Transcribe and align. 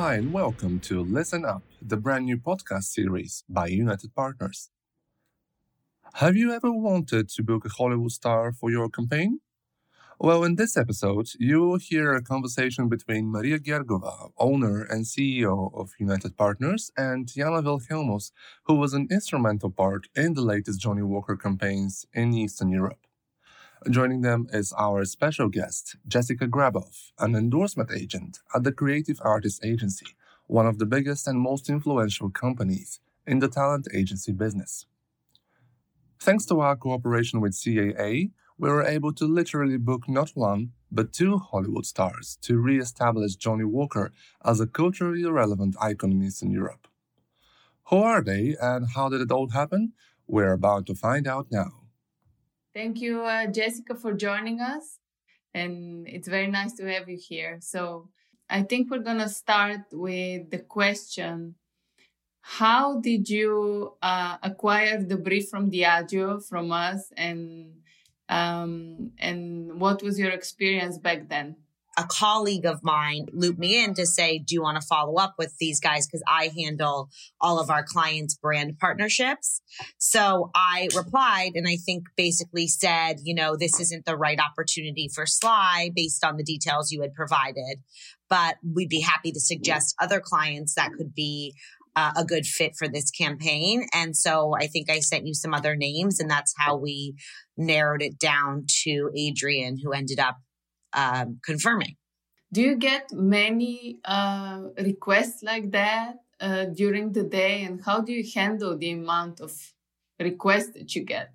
Hi, 0.00 0.14
and 0.14 0.32
welcome 0.32 0.78
to 0.82 1.02
Listen 1.02 1.44
Up, 1.44 1.64
the 1.82 1.96
brand 1.96 2.26
new 2.26 2.36
podcast 2.36 2.84
series 2.84 3.42
by 3.48 3.66
United 3.66 4.14
Partners. 4.14 4.70
Have 6.14 6.36
you 6.36 6.52
ever 6.52 6.70
wanted 6.70 7.28
to 7.30 7.42
book 7.42 7.64
a 7.64 7.68
Hollywood 7.68 8.12
star 8.12 8.52
for 8.52 8.70
your 8.70 8.88
campaign? 8.88 9.40
Well, 10.20 10.44
in 10.44 10.54
this 10.54 10.76
episode, 10.76 11.30
you 11.40 11.62
will 11.62 11.78
hear 11.78 12.14
a 12.14 12.22
conversation 12.22 12.88
between 12.88 13.32
Maria 13.32 13.58
Gergova, 13.58 14.30
owner 14.38 14.84
and 14.84 15.04
CEO 15.04 15.76
of 15.76 15.90
United 15.98 16.36
Partners, 16.36 16.92
and 16.96 17.26
Jana 17.26 17.60
Wilhelmus, 17.60 18.30
who 18.66 18.76
was 18.76 18.94
an 18.94 19.08
instrumental 19.10 19.72
part 19.72 20.06
in 20.14 20.34
the 20.34 20.42
latest 20.42 20.80
Johnnie 20.80 21.02
Walker 21.02 21.36
campaigns 21.36 22.06
in 22.14 22.32
Eastern 22.34 22.68
Europe. 22.68 23.07
Joining 23.86 24.22
them 24.22 24.48
is 24.52 24.72
our 24.76 25.04
special 25.04 25.48
guest, 25.48 25.96
Jessica 26.06 26.48
Graboff, 26.48 27.12
an 27.20 27.36
endorsement 27.36 27.92
agent 27.92 28.40
at 28.52 28.64
the 28.64 28.72
Creative 28.72 29.18
Artists 29.22 29.64
Agency, 29.64 30.06
one 30.48 30.66
of 30.66 30.78
the 30.78 30.84
biggest 30.84 31.28
and 31.28 31.38
most 31.40 31.70
influential 31.70 32.28
companies 32.28 32.98
in 33.24 33.38
the 33.38 33.46
talent 33.48 33.86
agency 33.94 34.32
business. 34.32 34.86
Thanks 36.18 36.44
to 36.46 36.60
our 36.60 36.74
cooperation 36.74 37.40
with 37.40 37.52
CAA, 37.52 38.32
we 38.58 38.68
were 38.68 38.82
able 38.82 39.12
to 39.12 39.24
literally 39.24 39.78
book 39.78 40.08
not 40.08 40.30
one, 40.30 40.72
but 40.90 41.12
two 41.12 41.38
Hollywood 41.38 41.86
stars 41.86 42.36
to 42.42 42.58
re 42.58 42.80
establish 42.80 43.36
Johnnie 43.36 43.62
Walker 43.64 44.10
as 44.44 44.58
a 44.58 44.66
culturally 44.66 45.24
relevant 45.24 45.76
icon 45.80 46.10
in 46.10 46.24
Eastern 46.24 46.50
Europe. 46.50 46.88
Who 47.90 47.98
are 47.98 48.22
they 48.22 48.56
and 48.60 48.88
how 48.96 49.08
did 49.08 49.20
it 49.20 49.30
all 49.30 49.50
happen? 49.50 49.92
We're 50.26 50.52
about 50.52 50.86
to 50.86 50.96
find 50.96 51.28
out 51.28 51.46
now. 51.52 51.77
Thank 52.74 53.00
you, 53.00 53.22
uh, 53.24 53.46
Jessica, 53.46 53.94
for 53.94 54.12
joining 54.12 54.60
us. 54.60 54.98
And 55.54 56.06
it's 56.08 56.28
very 56.28 56.46
nice 56.48 56.74
to 56.74 56.86
have 56.92 57.08
you 57.08 57.18
here. 57.18 57.58
So, 57.60 58.08
I 58.50 58.62
think 58.62 58.90
we're 58.90 59.00
going 59.00 59.18
to 59.18 59.28
start 59.28 59.82
with 59.92 60.50
the 60.50 60.58
question 60.60 61.56
How 62.42 63.00
did 63.00 63.28
you 63.30 63.94
uh, 64.02 64.38
acquire 64.42 65.02
the 65.02 65.16
brief 65.18 65.48
from 65.50 65.70
Diageo 65.70 66.42
from 66.44 66.72
us? 66.72 67.12
And, 67.16 67.74
um, 68.28 69.12
and 69.18 69.80
what 69.80 70.02
was 70.02 70.18
your 70.18 70.30
experience 70.32 70.98
back 70.98 71.28
then? 71.28 71.56
A 71.98 72.04
colleague 72.04 72.64
of 72.64 72.84
mine 72.84 73.26
looped 73.32 73.58
me 73.58 73.82
in 73.82 73.92
to 73.94 74.06
say, 74.06 74.38
Do 74.38 74.54
you 74.54 74.62
want 74.62 74.80
to 74.80 74.86
follow 74.86 75.16
up 75.16 75.34
with 75.36 75.56
these 75.58 75.80
guys? 75.80 76.06
Because 76.06 76.22
I 76.28 76.52
handle 76.56 77.10
all 77.40 77.58
of 77.58 77.70
our 77.70 77.82
clients' 77.82 78.36
brand 78.36 78.78
partnerships. 78.78 79.60
So 79.98 80.52
I 80.54 80.88
replied 80.94 81.52
and 81.56 81.66
I 81.66 81.76
think 81.76 82.04
basically 82.16 82.68
said, 82.68 83.16
You 83.24 83.34
know, 83.34 83.56
this 83.56 83.80
isn't 83.80 84.04
the 84.04 84.16
right 84.16 84.38
opportunity 84.38 85.10
for 85.12 85.26
Sly 85.26 85.90
based 85.92 86.24
on 86.24 86.36
the 86.36 86.44
details 86.44 86.92
you 86.92 87.02
had 87.02 87.14
provided, 87.14 87.78
but 88.30 88.58
we'd 88.62 88.88
be 88.88 89.00
happy 89.00 89.32
to 89.32 89.40
suggest 89.40 89.96
other 90.00 90.20
clients 90.20 90.74
that 90.74 90.92
could 90.96 91.14
be. 91.14 91.54
Uh, 91.96 92.12
a 92.16 92.24
good 92.24 92.46
fit 92.46 92.76
for 92.76 92.86
this 92.86 93.10
campaign. 93.10 93.84
And 93.92 94.14
so 94.16 94.54
I 94.56 94.68
think 94.68 94.88
I 94.88 95.00
sent 95.00 95.26
you 95.26 95.34
some 95.34 95.52
other 95.52 95.74
names, 95.74 96.20
and 96.20 96.30
that's 96.30 96.54
how 96.56 96.76
we 96.76 97.16
narrowed 97.56 98.02
it 98.02 98.20
down 98.20 98.66
to 98.84 99.10
Adrien, 99.18 99.78
who 99.82 99.92
ended 99.92 100.20
up 100.20 100.36
um, 100.92 101.40
confirming. 101.44 101.96
Do 102.52 102.62
you 102.62 102.76
get 102.76 103.12
many 103.12 104.00
uh, 104.04 104.68
requests 104.78 105.42
like 105.42 105.70
that 105.72 106.16
uh, 106.40 106.66
during 106.66 107.12
the 107.12 107.24
day, 107.24 107.62
and 107.64 107.82
how 107.84 108.00
do 108.00 108.12
you 108.12 108.24
handle 108.34 108.76
the 108.76 108.92
amount 108.92 109.40
of 109.40 109.52
requests 110.18 110.70
that 110.70 110.94
you 110.94 111.04
get? 111.04 111.32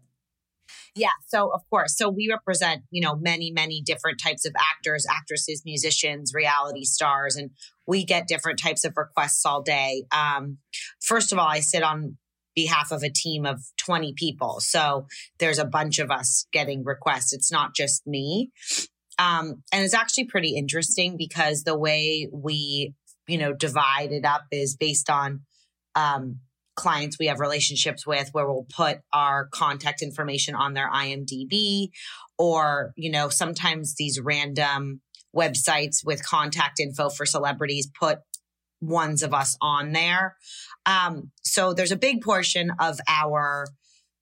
Yeah, 0.96 1.16
so 1.28 1.52
of 1.52 1.62
course, 1.70 1.98
so 1.98 2.10
we 2.10 2.30
represent 2.30 2.84
you 2.92 3.02
know 3.02 3.16
many 3.16 3.52
many 3.52 3.82
different 3.82 4.20
types 4.20 4.46
of 4.46 4.54
actors, 4.58 5.06
actresses, 5.10 5.64
musicians, 5.66 6.34
reality 6.34 6.84
stars, 6.84 7.36
and 7.36 7.52
we 7.88 8.06
get 8.06 8.28
different 8.28 8.60
types 8.60 8.84
of 8.84 8.94
requests 8.96 9.46
all 9.46 9.62
day. 9.62 10.06
Um, 10.12 10.58
first 11.02 11.32
of 11.32 11.40
all, 11.40 11.48
I 11.48 11.60
sit 11.60 11.84
on 11.84 12.18
behalf 12.56 12.92
of 12.92 13.04
a 13.04 13.10
team 13.10 13.46
of 13.46 13.62
20 13.78 14.14
people. 14.16 14.60
So 14.60 15.08
there's 15.40 15.60
a 15.60 15.66
bunch 15.66 16.00
of 16.00 16.12
us 16.12 16.46
getting 16.52 16.84
requests. 16.84 17.34
It's 17.34 17.52
not 17.52 17.74
just 17.76 18.06
me. 18.06 18.52
Um, 19.20 19.64
and 19.72 19.84
it's 19.84 19.94
actually 19.94 20.26
pretty 20.26 20.56
interesting 20.56 21.18
because 21.18 21.64
the 21.64 21.78
way 21.78 22.28
we, 22.32 22.94
you 23.28 23.38
know, 23.38 23.54
divide 23.54 24.12
it 24.12 24.26
up 24.26 24.44
is 24.52 24.76
based 24.76 25.10
on 25.10 25.42
um, 25.96 26.40
clients 26.76 27.20
we 27.20 27.28
have 27.28 27.40
relationships 27.40 28.06
with 28.06 28.30
where 28.32 28.48
we'll 28.48 28.66
put 28.76 29.00
our 29.14 29.48
contact 29.52 30.02
information 30.02 30.56
on 30.56 30.74
their 30.74 30.90
IMDb 30.90 31.90
or, 32.38 32.94
you 32.96 33.12
know, 33.12 33.30
sometimes 33.30 33.96
these 33.96 34.20
random 34.20 35.02
websites 35.36 36.06
with 36.06 36.26
contact 36.26 36.80
info 36.80 37.10
for 37.10 37.26
celebrities 37.26 37.90
put 38.00 38.20
ones 38.82 39.24
of 39.24 39.34
us 39.34 39.58
on 39.62 39.92
there. 39.92 40.36
Um, 40.86 41.32
so 41.44 41.74
there's 41.74 41.92
a 41.92 41.98
big 41.98 42.22
portion 42.22 42.72
of 42.80 43.00
our 43.08 43.68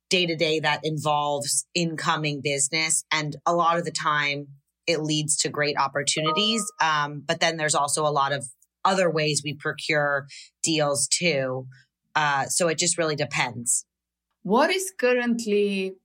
day 0.10 0.26
to 0.26 0.36
day 0.36 0.60
that 0.60 0.82
involves 0.84 1.66
incoming 1.74 2.42
business. 2.42 3.04
And 3.12 3.36
a 3.46 3.56
lot 3.56 3.78
of 3.78 3.86
the 3.86 3.92
time, 3.92 4.48
it 4.92 5.02
leads 5.02 5.38
to 5.38 5.50
great 5.50 5.78
opportunities. 5.78 6.64
Um, 6.82 7.24
but 7.26 7.40
then 7.40 7.58
there's 7.58 7.76
also 7.76 8.06
a 8.06 8.12
lot 8.12 8.32
of 8.32 8.46
other 8.84 9.10
ways 9.10 9.42
we 9.44 9.54
procure 9.54 10.28
deals 10.64 11.08
too. 11.08 11.68
Uh, 12.16 12.46
so 12.46 12.68
it 12.68 12.78
just 12.78 12.98
really 12.98 13.16
depends. 13.16 13.86
What 14.44 14.70
is 14.70 14.92
currently 14.98 15.96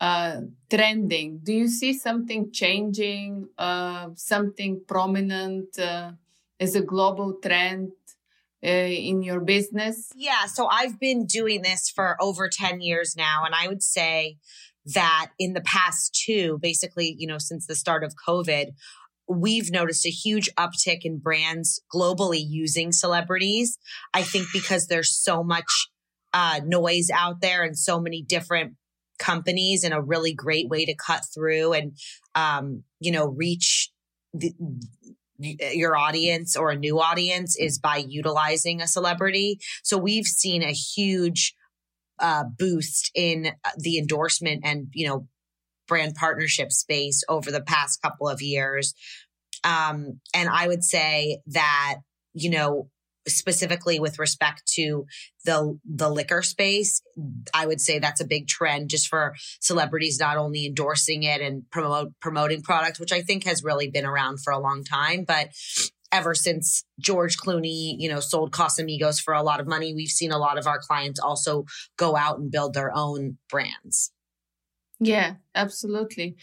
uh, 0.00 0.40
trending? 0.70 1.40
Do 1.42 1.52
you 1.52 1.68
see 1.68 1.92
something 1.92 2.50
changing, 2.52 3.48
uh, 3.58 4.08
something 4.14 4.82
prominent 4.86 5.78
uh, 5.78 6.12
as 6.58 6.74
a 6.74 6.82
global 6.82 7.34
trend? 7.42 7.92
Uh, 8.64 8.88
in 8.88 9.22
your 9.22 9.38
business? 9.38 10.10
Yeah, 10.16 10.46
so 10.46 10.66
I've 10.66 10.98
been 10.98 11.26
doing 11.26 11.62
this 11.62 11.88
for 11.94 12.16
over 12.20 12.48
10 12.48 12.80
years 12.80 13.14
now. 13.14 13.42
And 13.44 13.54
I 13.54 13.68
would 13.68 13.82
say 13.82 14.38
that 14.94 15.30
in 15.38 15.52
the 15.52 15.60
past 15.62 16.14
two, 16.14 16.58
basically, 16.62 17.14
you 17.18 17.26
know, 17.26 17.38
since 17.38 17.66
the 17.66 17.74
start 17.74 18.04
of 18.04 18.14
COVID, 18.26 18.72
we've 19.28 19.70
noticed 19.70 20.06
a 20.06 20.10
huge 20.10 20.48
uptick 20.56 21.00
in 21.02 21.18
brands 21.18 21.80
globally 21.92 22.42
using 22.46 22.92
celebrities. 22.92 23.78
I 24.14 24.22
think 24.22 24.46
because 24.52 24.86
there's 24.86 25.10
so 25.10 25.42
much 25.42 25.88
uh, 26.32 26.60
noise 26.64 27.10
out 27.12 27.40
there 27.40 27.64
and 27.64 27.76
so 27.76 28.00
many 28.00 28.22
different 28.22 28.74
companies 29.18 29.82
and 29.82 29.94
a 29.94 30.00
really 30.00 30.34
great 30.34 30.68
way 30.68 30.84
to 30.84 30.94
cut 30.94 31.22
through 31.34 31.72
and, 31.72 31.96
um, 32.34 32.84
you 33.00 33.10
know, 33.10 33.26
reach 33.26 33.90
the, 34.34 34.52
your 35.38 35.96
audience 35.96 36.56
or 36.56 36.70
a 36.70 36.76
new 36.76 37.00
audience 37.00 37.56
is 37.56 37.78
by 37.78 37.96
utilizing 37.96 38.80
a 38.80 38.86
celebrity. 38.86 39.58
So 39.82 39.98
we've 39.98 40.26
seen 40.26 40.62
a 40.62 40.72
huge 40.72 41.54
uh, 42.18 42.44
boost 42.58 43.10
in 43.14 43.46
uh, 43.46 43.70
the 43.78 43.98
endorsement 43.98 44.62
and 44.64 44.88
you 44.92 45.06
know 45.06 45.26
brand 45.86 46.14
partnership 46.14 46.72
space 46.72 47.22
over 47.28 47.50
the 47.50 47.60
past 47.60 48.02
couple 48.02 48.28
of 48.28 48.42
years. 48.42 48.94
Um, 49.64 50.20
and 50.34 50.48
I 50.48 50.68
would 50.68 50.84
say 50.84 51.40
that 51.46 51.96
you 52.34 52.50
know 52.50 52.88
specifically 53.28 53.98
with 53.98 54.18
respect 54.18 54.62
to 54.74 55.04
the 55.44 55.78
the 55.84 56.08
liquor 56.08 56.42
space 56.42 57.02
i 57.52 57.66
would 57.66 57.80
say 57.80 57.98
that's 57.98 58.20
a 58.20 58.26
big 58.26 58.46
trend 58.46 58.88
just 58.88 59.08
for 59.08 59.34
celebrities 59.60 60.18
not 60.20 60.36
only 60.36 60.66
endorsing 60.66 61.24
it 61.24 61.40
and 61.40 61.68
promote 61.70 62.12
promoting 62.20 62.62
products 62.62 63.00
which 63.00 63.12
i 63.12 63.22
think 63.22 63.44
has 63.44 63.64
really 63.64 63.90
been 63.90 64.06
around 64.06 64.38
for 64.40 64.52
a 64.52 64.60
long 64.60 64.84
time 64.84 65.24
but 65.26 65.48
ever 66.12 66.34
since 66.34 66.84
George 66.98 67.36
Clooney, 67.36 67.96
you 67.98 68.08
know, 68.08 68.20
sold 68.20 68.52
Casamigos 68.52 69.20
for 69.20 69.34
a 69.34 69.42
lot 69.42 69.60
of 69.60 69.66
money, 69.66 69.94
we've 69.94 70.08
seen 70.08 70.32
a 70.32 70.38
lot 70.38 70.58
of 70.58 70.66
our 70.66 70.78
clients 70.78 71.20
also 71.20 71.64
go 71.96 72.16
out 72.16 72.38
and 72.38 72.50
build 72.50 72.74
their 72.74 72.94
own 72.94 73.38
brands. 73.50 74.12
Yeah, 75.00 75.34
absolutely. 75.54 76.36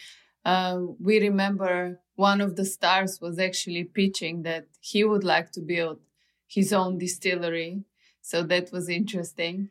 Uh, 0.46 0.80
we 1.00 1.20
remember 1.20 2.00
one 2.16 2.42
of 2.42 2.56
the 2.56 2.66
stars 2.66 3.20
was 3.22 3.40
actually 3.40 3.84
pitching 3.86 4.44
that 4.44 4.68
he 4.80 5.04
would 5.04 5.24
like 5.24 5.52
to 5.52 5.62
build 5.62 6.00
his 6.48 6.72
own 6.74 6.98
distillery. 6.98 7.84
So 8.22 8.44
that 8.44 8.72
was 8.72 8.90
interesting. 8.90 9.70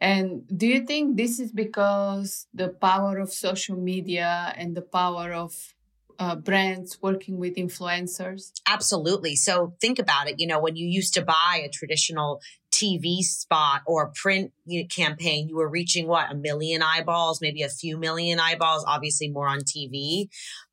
And 0.00 0.46
do 0.56 0.66
you 0.66 0.86
think 0.86 1.16
this 1.16 1.40
is 1.40 1.50
because 1.50 2.46
the 2.54 2.68
power 2.68 3.18
of 3.18 3.32
social 3.32 3.76
media 3.76 4.54
and 4.56 4.76
the 4.76 4.82
power 4.82 5.32
of 5.32 5.74
uh, 6.22 6.36
brands 6.36 6.98
working 7.02 7.36
with 7.36 7.56
influencers? 7.56 8.52
Absolutely. 8.68 9.34
So 9.34 9.74
think 9.80 9.98
about 9.98 10.28
it. 10.28 10.36
You 10.38 10.46
know, 10.46 10.60
when 10.60 10.76
you 10.76 10.86
used 10.86 11.14
to 11.14 11.22
buy 11.22 11.62
a 11.64 11.68
traditional 11.68 12.40
TV 12.70 13.22
spot 13.22 13.80
or 13.88 14.12
print 14.14 14.52
campaign, 14.88 15.48
you 15.48 15.56
were 15.56 15.68
reaching 15.68 16.06
what 16.06 16.30
a 16.30 16.36
million 16.36 16.80
eyeballs, 16.80 17.40
maybe 17.40 17.62
a 17.62 17.68
few 17.68 17.98
million 17.98 18.38
eyeballs, 18.38 18.84
obviously 18.86 19.30
more 19.30 19.48
on 19.48 19.62
TV. 19.62 20.28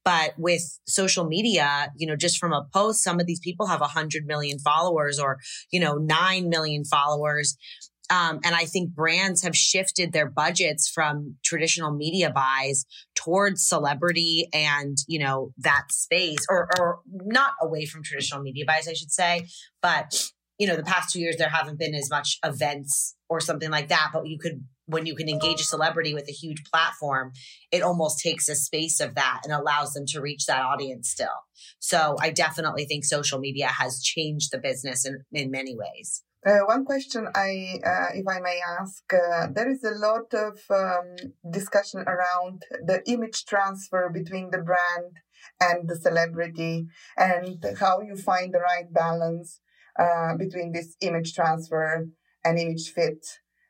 But 0.05 0.35
with 0.37 0.79
social 0.85 1.25
media, 1.25 1.91
you 1.97 2.05
know, 2.05 2.15
just 2.15 2.37
from 2.37 2.53
a 2.53 2.67
post, 2.71 3.03
some 3.03 3.19
of 3.19 3.25
these 3.25 3.39
people 3.39 3.65
have 3.65 3.81
a 3.81 3.85
hundred 3.87 4.27
million 4.27 4.59
followers 4.59 5.19
or, 5.19 5.39
you 5.71 5.79
know, 5.79 5.95
nine 5.95 6.49
million 6.49 6.83
followers. 6.85 7.57
Um, 8.09 8.39
and 8.43 8.55
I 8.55 8.65
think 8.65 8.91
brands 8.91 9.43
have 9.43 9.55
shifted 9.55 10.11
their 10.11 10.27
budgets 10.27 10.89
from 10.89 11.35
traditional 11.43 11.91
media 11.91 12.31
buys 12.31 12.85
towards 13.15 13.67
celebrity 13.67 14.47
and 14.53 14.97
you 15.07 15.19
know 15.19 15.53
that 15.57 15.85
space 15.91 16.45
or 16.49 16.69
or 16.79 16.99
not 17.07 17.53
away 17.61 17.85
from 17.85 18.03
traditional 18.03 18.41
media 18.41 18.65
buys 18.65 18.87
i 18.87 18.93
should 18.93 19.11
say. 19.11 19.45
But 19.81 20.31
you 20.57 20.67
know 20.67 20.75
the 20.75 20.83
past 20.83 21.13
two 21.13 21.19
years 21.19 21.37
there 21.37 21.49
haven't 21.49 21.79
been 21.79 21.95
as 21.95 22.09
much 22.09 22.39
events 22.43 23.15
or 23.29 23.39
something 23.39 23.69
like 23.69 23.89
that. 23.89 24.09
But 24.13 24.27
you 24.27 24.39
could 24.39 24.63
when 24.87 25.05
you 25.05 25.15
can 25.15 25.29
engage 25.29 25.61
a 25.61 25.65
celebrity 25.65 26.15
with 26.15 26.27
a 26.27 26.31
huge 26.31 26.63
platform 26.63 27.31
it 27.71 27.83
almost 27.83 28.19
takes 28.19 28.49
a 28.49 28.55
space 28.55 28.99
of 28.99 29.13
that 29.13 29.41
and 29.43 29.53
allows 29.53 29.93
them 29.93 30.05
to 30.07 30.19
reach 30.19 30.47
that 30.47 30.63
audience 30.63 31.09
still. 31.09 31.27
So 31.79 32.15
i 32.19 32.31
definitely 32.31 32.85
think 32.85 33.05
social 33.05 33.39
media 33.39 33.67
has 33.67 34.01
changed 34.01 34.51
the 34.51 34.57
business 34.57 35.05
in, 35.05 35.23
in 35.31 35.51
many 35.51 35.75
ways 35.77 36.23
uh, 36.45 36.59
one 36.59 36.85
question 36.85 37.27
I, 37.35 37.79
uh, 37.85 38.07
if 38.13 38.25
I 38.27 38.39
may 38.39 38.59
ask, 38.79 39.03
uh, 39.13 39.47
there 39.53 39.69
is 39.69 39.83
a 39.83 39.91
lot 39.91 40.33
of 40.33 40.59
um, 40.69 41.31
discussion 41.51 42.01
around 42.01 42.63
the 42.85 43.01
image 43.07 43.45
transfer 43.45 44.09
between 44.13 44.49
the 44.51 44.59
brand 44.59 45.13
and 45.59 45.89
the 45.89 45.95
celebrity, 45.95 46.87
and 47.17 47.63
how 47.79 48.01
you 48.01 48.15
find 48.15 48.53
the 48.53 48.59
right 48.59 48.91
balance 48.91 49.59
uh, 49.97 50.35
between 50.37 50.71
this 50.71 50.95
image 51.01 51.33
transfer 51.33 52.07
and 52.43 52.59
image 52.59 52.91
fit. 52.91 53.25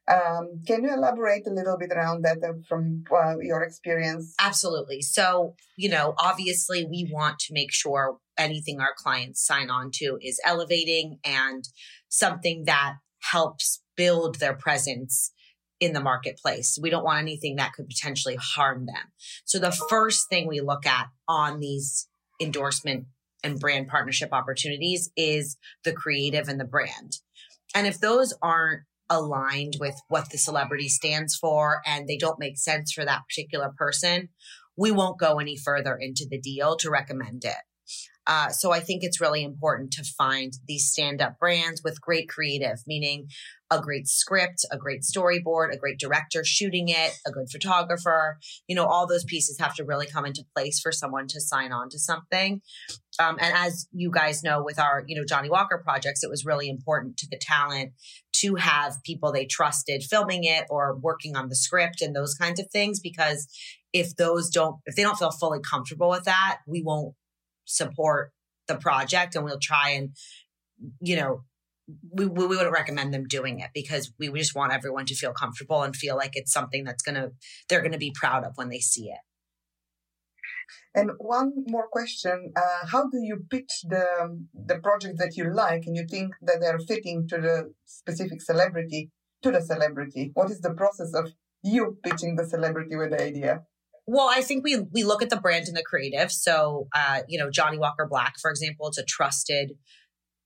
Um, 0.10 0.62
can 0.66 0.84
you 0.84 0.92
elaborate 0.92 1.46
a 1.46 1.54
little 1.54 1.78
bit 1.78 1.92
around 1.92 2.24
that 2.24 2.38
uh, 2.44 2.54
from 2.68 3.04
uh, 3.12 3.38
your 3.42 3.62
experience? 3.62 4.34
Absolutely. 4.40 5.02
So, 5.02 5.54
you 5.78 5.90
know, 5.90 6.16
obviously, 6.18 6.84
we 6.84 7.08
want 7.12 7.38
to 7.40 7.54
make 7.54 7.72
sure 7.72 8.18
anything 8.36 8.80
our 8.80 8.94
clients 8.98 9.46
sign 9.46 9.70
on 9.70 9.92
to 9.96 10.18
is 10.22 10.42
elevating 10.46 11.20
and 11.24 11.64
something 12.10 12.64
that 12.66 12.96
helps 13.32 13.82
build 13.96 14.40
their 14.40 14.54
presence 14.54 15.32
in 15.80 15.94
the 15.94 16.02
marketplace. 16.02 16.78
We 16.82 16.90
don't 16.90 17.06
want 17.06 17.20
anything 17.20 17.56
that 17.56 17.74
could 17.74 17.88
potentially 17.88 18.38
harm 18.40 18.86
them. 18.86 19.14
So 19.46 19.60
the 19.60 19.72
first 19.72 20.28
thing 20.30 20.48
we 20.48 20.60
look 20.60 20.86
at 20.86 21.08
on 21.28 21.60
these 21.60 22.08
endorsement 22.42 23.06
and 23.44 23.60
brand 23.60 23.88
partnership 23.88 24.30
opportunities 24.34 25.10
is 25.16 25.58
the 25.86 25.94
creative 25.94 26.50
and 26.50 26.60
the 26.60 26.66
brand. 26.66 27.18
And 27.74 27.88
if 27.88 28.00
those 28.00 28.34
aren't 28.42 28.84
aligned 29.10 29.78
with 29.80 29.96
what 30.08 30.30
the 30.30 30.38
celebrity 30.38 30.90
stands 30.90 31.36
for 31.36 31.82
and 31.86 32.08
they 32.08 32.18
don't 32.18 32.40
make 32.40 32.58
sense 32.58 32.92
for 32.92 33.06
that 33.06 33.24
particular 33.28 33.72
person, 33.78 34.30
we 34.78 34.92
won't 34.92 35.20
go 35.20 35.40
any 35.40 35.58
further 35.58 35.96
into 35.96 36.26
the 36.30 36.40
deal 36.40 36.76
to 36.78 36.90
recommend 36.90 37.44
it. 37.46 37.56
Uh, 38.28 38.50
so 38.50 38.72
I 38.72 38.80
think 38.80 39.04
it's 39.04 39.20
really 39.20 39.44
important 39.44 39.92
to 39.94 40.04
find 40.04 40.54
these 40.68 40.86
stand 40.86 41.22
up 41.22 41.40
brands 41.40 41.82
with 41.84 42.00
great 42.00 42.30
creative, 42.30 42.78
meaning 42.86 43.28
a 43.72 43.82
great 43.82 44.08
script, 44.08 44.66
a 44.72 44.78
great 44.78 45.02
storyboard, 45.02 45.74
a 45.74 45.78
great 45.78 46.00
director 46.00 46.44
shooting 46.44 46.90
it, 46.90 47.18
a 47.26 47.32
good 47.32 47.50
photographer. 47.52 48.38
You 48.68 48.76
know, 48.76 48.86
all 48.86 49.08
those 49.08 49.24
pieces 49.24 49.60
have 49.60 49.76
to 49.76 49.84
really 49.84 50.08
come 50.08 50.26
into 50.26 50.44
place 50.56 50.80
for 50.80 50.92
someone 50.92 51.28
to 51.28 51.42
sign 51.42 51.72
on 51.72 51.90
to 51.90 52.00
something. 52.00 52.62
Um, 53.20 53.38
and 53.42 53.54
as 53.56 53.88
you 53.92 54.12
guys 54.12 54.44
know, 54.44 54.64
with 54.64 54.80
our, 54.80 55.04
you 55.08 55.16
know, 55.16 55.26
Johnnie 55.28 55.50
Walker 55.50 55.82
projects, 55.84 56.24
it 56.24 56.30
was 56.30 56.46
really 56.46 56.70
important 56.70 57.18
to 57.18 57.28
the 57.30 57.38
talent 57.38 57.94
to 58.38 58.56
have 58.56 59.04
people 59.04 59.32
they 59.32 59.46
trusted 59.46 60.04
filming 60.04 60.44
it 60.44 60.66
or 60.70 60.96
working 60.96 61.36
on 61.36 61.50
the 61.50 61.56
script 61.56 62.02
and 62.02 62.16
those 62.16 62.36
kinds 62.36 62.60
of 62.60 62.68
things. 62.72 63.00
Because 63.00 63.48
if 63.92 64.16
those 64.16 64.50
don't, 64.50 64.78
if 64.86 64.96
they 64.96 65.04
don't 65.04 65.18
feel 65.18 65.32
fully 65.32 65.60
comfortable 65.60 66.10
with 66.10 66.26
that, 66.26 66.60
we 66.68 66.82
won't 66.82 67.16
support 67.70 68.32
the 68.68 68.76
project 68.76 69.36
and 69.36 69.44
we'll 69.44 69.60
try 69.60 69.90
and 69.90 70.12
you 71.02 71.16
know 71.16 71.44
we, 72.12 72.26
we 72.26 72.46
wouldn't 72.46 72.72
recommend 72.72 73.14
them 73.14 73.26
doing 73.28 73.60
it 73.60 73.72
because 73.74 74.12
we 74.20 74.32
just 74.34 74.56
want 74.56 74.74
everyone 74.74 75.06
to 75.06 75.16
feel 75.16 75.34
comfortable 75.34 75.82
and 75.84 75.96
feel 75.96 76.16
like 76.16 76.32
it's 76.36 76.54
something 76.54 76.84
that's 76.84 77.04
gonna 77.04 77.32
they're 77.68 77.82
gonna 77.82 77.98
be 77.98 78.14
proud 78.14 78.44
of 78.44 78.54
when 78.56 78.70
they 78.70 78.80
see 78.80 79.06
it. 79.06 79.20
And 80.94 81.12
one 81.18 81.52
more 81.68 81.88
question 81.88 82.52
uh, 82.56 82.88
how 82.88 83.04
do 83.10 83.20
you 83.22 83.46
pitch 83.50 83.86
the 83.88 84.06
the 84.54 84.80
project 84.80 85.18
that 85.18 85.36
you 85.36 85.52
like 85.52 85.84
and 85.86 85.96
you 85.96 86.06
think 86.08 86.34
that 86.42 86.58
they're 86.60 86.80
fitting 86.80 87.28
to 87.30 87.38
the 87.38 87.74
specific 87.86 88.42
celebrity 88.42 89.12
to 89.42 89.52
the 89.52 89.62
celebrity? 89.62 90.32
What 90.34 90.52
is 90.52 90.62
the 90.62 90.74
process 90.74 91.14
of 91.14 91.32
you 91.64 91.98
pitching 92.04 92.36
the 92.36 92.46
celebrity 92.46 92.96
with 92.96 93.12
the 93.12 93.24
idea 93.24 93.64
well, 94.12 94.28
I 94.28 94.42
think 94.42 94.64
we 94.64 94.78
we 94.92 95.04
look 95.04 95.22
at 95.22 95.30
the 95.30 95.38
brand 95.38 95.68
and 95.68 95.78
the 95.78 95.84
creative. 95.84 96.32
So, 96.32 96.88
uh, 96.96 97.22
you 97.28 97.38
know, 97.38 97.52
Johnnie 97.52 97.78
Walker 97.78 98.08
Black, 98.10 98.36
for 98.42 98.50
example, 98.50 98.88
it's 98.88 98.98
a 98.98 99.06
trusted 99.06 99.74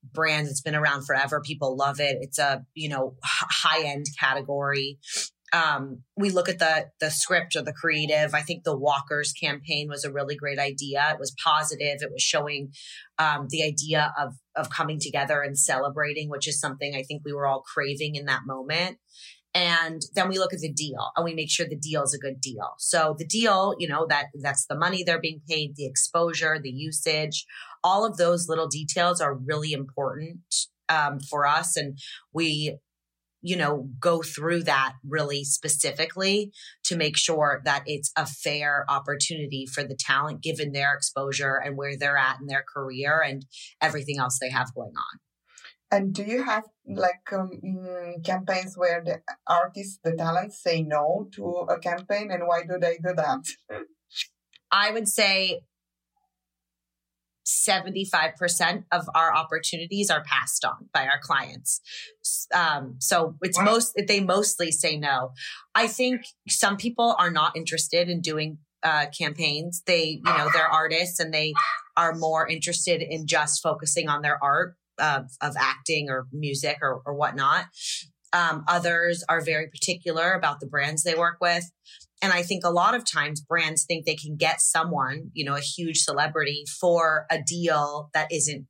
brand. 0.04 0.48
It's 0.48 0.60
been 0.60 0.76
around 0.76 1.06
forever. 1.06 1.40
People 1.40 1.78
love 1.78 2.02
it. 2.02 2.18
It's 2.20 2.40
a 2.40 2.66
you 2.74 2.90
know 2.90 3.16
high 3.24 3.86
end 3.86 4.08
category. 4.20 5.00
Um, 5.54 6.02
we 6.18 6.30
look 6.30 6.50
at 6.50 6.60
the 6.60 6.88
the 7.00 7.10
script 7.10 7.56
or 7.56 7.62
the 7.62 7.72
creative. 7.72 8.34
I 8.34 8.42
think 8.42 8.66
the 8.66 8.78
Walkers 8.78 9.32
campaign 9.32 9.88
was 9.88 10.04
a 10.04 10.12
really 10.12 10.36
great 10.36 10.60
idea. 10.60 11.12
It 11.14 11.20
was 11.20 11.34
positive. 11.42 12.02
It 12.02 12.12
was 12.12 12.22
showing 12.22 12.74
um, 13.18 13.48
the 13.50 13.64
idea 13.64 14.14
of 14.20 14.34
of 14.58 14.72
coming 14.72 15.00
together 15.00 15.42
and 15.42 15.58
celebrating, 15.58 16.30
which 16.30 16.50
is 16.50 16.60
something 16.60 16.96
I 16.96 17.04
think 17.04 17.22
we 17.24 17.32
were 17.32 17.48
all 17.48 17.62
craving 17.62 18.16
in 18.16 18.26
that 18.26 18.42
moment. 18.46 18.98
And 19.56 20.02
then 20.16 20.30
we 20.30 20.40
look 20.40 20.54
at 20.54 20.60
the 20.60 20.72
deal 20.72 21.12
and 21.16 21.24
we 21.24 21.36
make 21.36 21.52
sure 21.52 21.68
the 21.68 21.76
deal 21.76 22.02
is 22.04 22.14
a 22.14 22.18
good 22.20 22.42
deal. 22.42 22.74
So 22.80 23.16
the 23.18 23.26
deal, 23.26 23.76
you 23.78 23.88
know, 23.88 24.08
that 24.08 24.28
that's 24.42 24.66
the 24.66 24.78
money 24.78 25.04
they're 25.04 25.20
being 25.20 25.42
paid, 25.48 25.76
the 25.76 25.86
exposure, 25.86 26.60
the 26.60 26.72
usage, 26.72 27.46
all 27.84 28.06
of 28.06 28.18
those 28.18 28.50
little 28.50 28.68
details 28.68 29.22
are 29.22 29.36
really 29.36 29.74
important 29.74 30.40
um, 30.90 31.20
for 31.20 31.46
us. 31.46 31.78
And 31.78 32.00
we, 32.34 32.78
you 33.42 33.56
know, 33.56 33.90
go 34.00 34.24
through 34.24 34.64
that 34.64 34.94
really 35.08 35.44
specifically 35.44 36.52
to 36.86 36.96
make 36.96 37.18
sure 37.18 37.62
that 37.66 37.84
it's 37.86 38.12
a 38.18 38.26
fair 38.26 38.86
opportunity 38.90 39.68
for 39.68 39.84
the 39.84 39.98
talent 40.00 40.42
given 40.42 40.72
their 40.72 40.94
exposure 40.94 41.58
and 41.58 41.78
where 41.78 41.98
they're 41.98 42.18
at 42.18 42.40
in 42.40 42.48
their 42.48 42.64
career 42.64 43.22
and 43.22 43.46
everything 43.82 44.18
else 44.18 44.40
they 44.40 44.50
have 44.50 44.74
going 44.74 44.94
on. 44.98 45.20
And 45.94 46.12
do 46.12 46.24
you 46.24 46.44
have 46.44 46.64
like 46.88 47.32
um, 47.32 47.52
mm, 47.64 48.26
campaigns 48.26 48.76
where 48.76 49.04
the 49.06 49.22
artists, 49.46 50.00
the 50.04 50.14
talents 50.14 50.64
say 50.64 50.82
no 50.82 51.28
to 51.34 51.46
a 51.70 51.78
campaign 51.78 52.32
and 52.32 52.48
why 52.48 52.64
do 52.64 52.80
they 52.82 52.96
do 52.96 53.14
that? 53.16 53.44
I 54.72 54.90
would 54.90 55.08
say 55.08 55.62
75% 57.46 58.86
of 58.92 59.08
our 59.14 59.36
opportunities 59.36 60.10
are 60.10 60.24
passed 60.24 60.66
on 60.66 60.90
by 60.92 61.04
our 61.04 61.20
clients. 61.22 61.80
Um, 62.52 62.96
so 62.98 63.36
it's 63.44 63.60
wow. 63.60 63.66
most, 63.66 63.94
they 64.08 64.20
mostly 64.20 64.72
say 64.72 64.98
no. 64.98 65.34
I 65.76 65.86
think 65.86 66.24
some 66.50 66.76
people 66.76 67.16
are 67.20 67.30
not 67.30 67.56
interested 67.56 68.10
in 68.10 68.22
doing 68.22 68.58
uh, 68.82 69.06
campaigns. 69.16 69.84
They, 69.86 70.22
you 70.26 70.38
know, 70.38 70.50
they're 70.52 70.68
artists 70.68 71.20
and 71.20 71.32
they 71.32 71.54
are 71.96 72.16
more 72.16 72.48
interested 72.48 73.04
in 73.04 73.28
just 73.28 73.62
focusing 73.62 74.10
on 74.10 74.24
their 74.24 74.44
art 74.44 74.76
of, 75.00 75.26
of 75.42 75.56
acting 75.58 76.10
or 76.10 76.28
music 76.32 76.78
or, 76.82 77.02
or 77.06 77.14
whatnot. 77.14 77.66
Um, 78.32 78.64
others 78.68 79.24
are 79.30 79.42
very 79.42 79.68
particular 79.68 80.34
about 80.34 80.60
the 80.60 80.68
brands 80.68 81.04
they 81.04 81.16
work 81.16 81.38
with. 81.40 81.66
And 82.22 82.32
I 82.32 82.42
think 82.42 82.64
a 82.64 82.70
lot 82.70 82.96
of 82.96 83.04
times 83.10 83.42
brands 83.42 83.86
think 83.86 84.06
they 84.06 84.16
can 84.16 84.38
get 84.38 84.62
someone, 84.62 85.30
you 85.34 85.46
know, 85.46 85.56
a 85.56 85.62
huge 85.62 86.00
celebrity 86.00 86.64
for 86.80 87.26
a 87.30 87.40
deal 87.46 88.10
that 88.14 88.32
isn't 88.32 88.66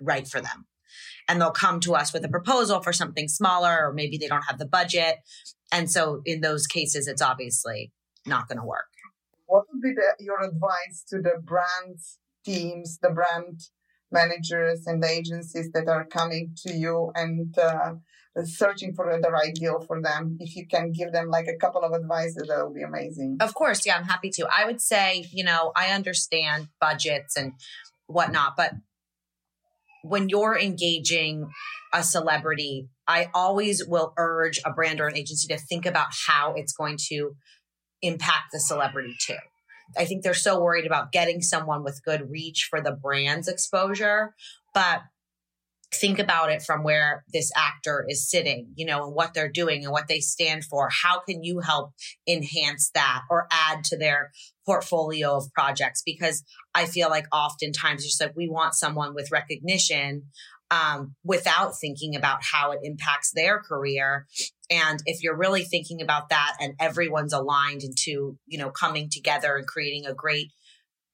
right 0.00 0.26
for 0.26 0.40
them. 0.40 0.66
And 1.28 1.40
they'll 1.40 1.50
come 1.50 1.80
to 1.80 1.94
us 1.94 2.12
with 2.12 2.24
a 2.24 2.28
proposal 2.28 2.80
for 2.80 2.92
something 2.92 3.28
smaller, 3.28 3.86
or 3.86 3.92
maybe 3.92 4.18
they 4.18 4.28
don't 4.28 4.44
have 4.48 4.58
the 4.58 4.66
budget. 4.66 5.16
And 5.72 5.90
so 5.90 6.22
in 6.24 6.40
those 6.40 6.66
cases, 6.66 7.06
it's 7.06 7.22
obviously 7.22 7.92
not 8.26 8.48
going 8.48 8.58
to 8.58 8.64
work. 8.64 8.86
What 9.46 9.64
would 9.72 9.82
be 9.82 9.92
the, 9.94 10.24
your 10.24 10.40
advice 10.42 11.04
to 11.10 11.20
the 11.20 11.40
brand 11.42 11.98
teams, 12.44 12.98
the 13.02 13.10
brand 13.10 13.60
managers 14.12 14.86
and 14.86 15.04
agencies 15.04 15.70
that 15.72 15.88
are 15.88 16.04
coming 16.04 16.54
to 16.66 16.72
you 16.72 17.12
and 17.14 17.56
uh, 17.58 17.94
searching 18.44 18.94
for 18.94 19.18
the 19.20 19.30
right 19.30 19.54
deal 19.54 19.80
for 19.80 20.00
them. 20.00 20.36
If 20.40 20.56
you 20.56 20.66
can 20.66 20.92
give 20.92 21.12
them 21.12 21.28
like 21.28 21.46
a 21.46 21.56
couple 21.56 21.82
of 21.82 21.92
advices, 21.92 22.48
that 22.48 22.64
would 22.64 22.74
be 22.74 22.82
amazing. 22.82 23.38
Of 23.40 23.54
course. 23.54 23.84
Yeah, 23.84 23.96
I'm 23.96 24.04
happy 24.04 24.30
to. 24.34 24.48
I 24.56 24.66
would 24.66 24.80
say, 24.80 25.26
you 25.32 25.44
know, 25.44 25.72
I 25.76 25.88
understand 25.88 26.68
budgets 26.80 27.36
and 27.36 27.52
whatnot, 28.06 28.56
but 28.56 28.72
when 30.02 30.28
you're 30.28 30.58
engaging 30.58 31.50
a 31.92 32.02
celebrity, 32.02 32.88
I 33.06 33.28
always 33.34 33.84
will 33.86 34.14
urge 34.16 34.60
a 34.64 34.72
brand 34.72 35.00
or 35.00 35.08
an 35.08 35.16
agency 35.16 35.48
to 35.48 35.58
think 35.58 35.84
about 35.84 36.08
how 36.26 36.54
it's 36.54 36.72
going 36.72 36.96
to 37.08 37.36
impact 38.00 38.52
the 38.52 38.60
celebrity 38.60 39.14
too. 39.20 39.36
I 39.96 40.04
think 40.04 40.22
they're 40.22 40.34
so 40.34 40.60
worried 40.60 40.86
about 40.86 41.12
getting 41.12 41.42
someone 41.42 41.82
with 41.84 42.04
good 42.04 42.30
reach 42.30 42.68
for 42.70 42.80
the 42.80 42.92
brand's 42.92 43.48
exposure. 43.48 44.34
But 44.74 45.02
think 45.92 46.18
about 46.18 46.50
it 46.50 46.62
from 46.62 46.84
where 46.84 47.24
this 47.32 47.50
actor 47.56 48.06
is 48.08 48.28
sitting, 48.28 48.72
you 48.76 48.86
know, 48.86 49.06
and 49.06 49.14
what 49.14 49.34
they're 49.34 49.50
doing 49.50 49.84
and 49.84 49.92
what 49.92 50.06
they 50.08 50.20
stand 50.20 50.64
for. 50.64 50.88
How 50.88 51.20
can 51.20 51.42
you 51.42 51.60
help 51.60 51.92
enhance 52.28 52.90
that 52.94 53.22
or 53.28 53.48
add 53.50 53.84
to 53.84 53.98
their 53.98 54.30
portfolio 54.70 55.36
of 55.36 55.52
projects? 55.52 56.00
Because 56.06 56.44
I 56.76 56.86
feel 56.86 57.10
like 57.10 57.26
oftentimes 57.32 58.04
just 58.04 58.20
like 58.20 58.36
we 58.36 58.48
want 58.48 58.74
someone 58.74 59.14
with 59.14 59.32
recognition 59.32 60.26
um, 60.70 61.16
without 61.24 61.72
thinking 61.80 62.14
about 62.14 62.38
how 62.42 62.70
it 62.70 62.78
impacts 62.84 63.32
their 63.34 63.58
career. 63.58 64.28
And 64.70 65.00
if 65.06 65.24
you're 65.24 65.36
really 65.36 65.64
thinking 65.64 66.00
about 66.00 66.28
that 66.28 66.56
and 66.60 66.74
everyone's 66.78 67.32
aligned 67.32 67.82
into, 67.82 68.38
you 68.46 68.58
know, 68.58 68.70
coming 68.70 69.08
together 69.10 69.56
and 69.56 69.66
creating 69.66 70.06
a 70.06 70.14
great 70.14 70.52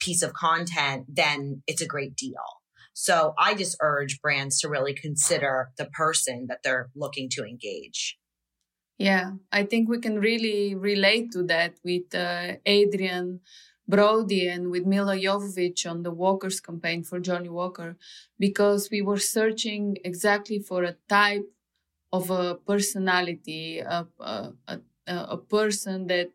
piece 0.01 0.21
of 0.21 0.35
content, 0.35 1.07
then 1.09 1.63
it's 1.67 1.81
a 1.81 1.87
great 1.87 2.15
deal. 2.15 2.45
So 2.93 3.33
I 3.39 3.55
just 3.55 3.79
urge 3.81 4.21
brands 4.21 4.61
to 4.61 4.69
really 4.69 4.93
consider 4.95 5.71
the 5.79 5.87
person 5.87 6.47
that 6.51 6.59
they're 6.63 6.91
looking 6.95 7.31
to 7.33 7.45
engage. 7.45 8.19
Yeah, 8.99 9.33
I 9.53 9.65
think 9.65 9.89
we 9.89 9.99
can 9.99 10.19
really 10.21 10.75
relate 10.75 11.31
to 11.33 11.43
that 11.45 11.75
with 11.85 12.15
uh, 12.15 12.55
Adrien 12.67 13.41
Brody 13.87 14.49
and 14.49 14.71
with 14.71 14.87
Milla 14.87 15.17
Jovovich 15.17 15.89
on 15.89 16.03
the 16.03 16.11
Walker's 16.11 16.61
campaign 16.61 17.03
for 17.05 17.21
Johnnie 17.21 17.51
Walker 17.51 17.97
because 18.39 18.89
we 18.91 19.03
were 19.03 19.19
searching 19.19 19.99
exactly 20.03 20.59
for 20.59 20.83
a 20.83 20.97
type 21.09 21.47
of 22.13 22.31
a 22.31 22.57
personality, 22.57 23.81
a, 23.81 24.07
a, 24.21 24.53
a, 24.69 24.81
a 25.07 25.39
person 25.39 26.07
that, 26.09 26.31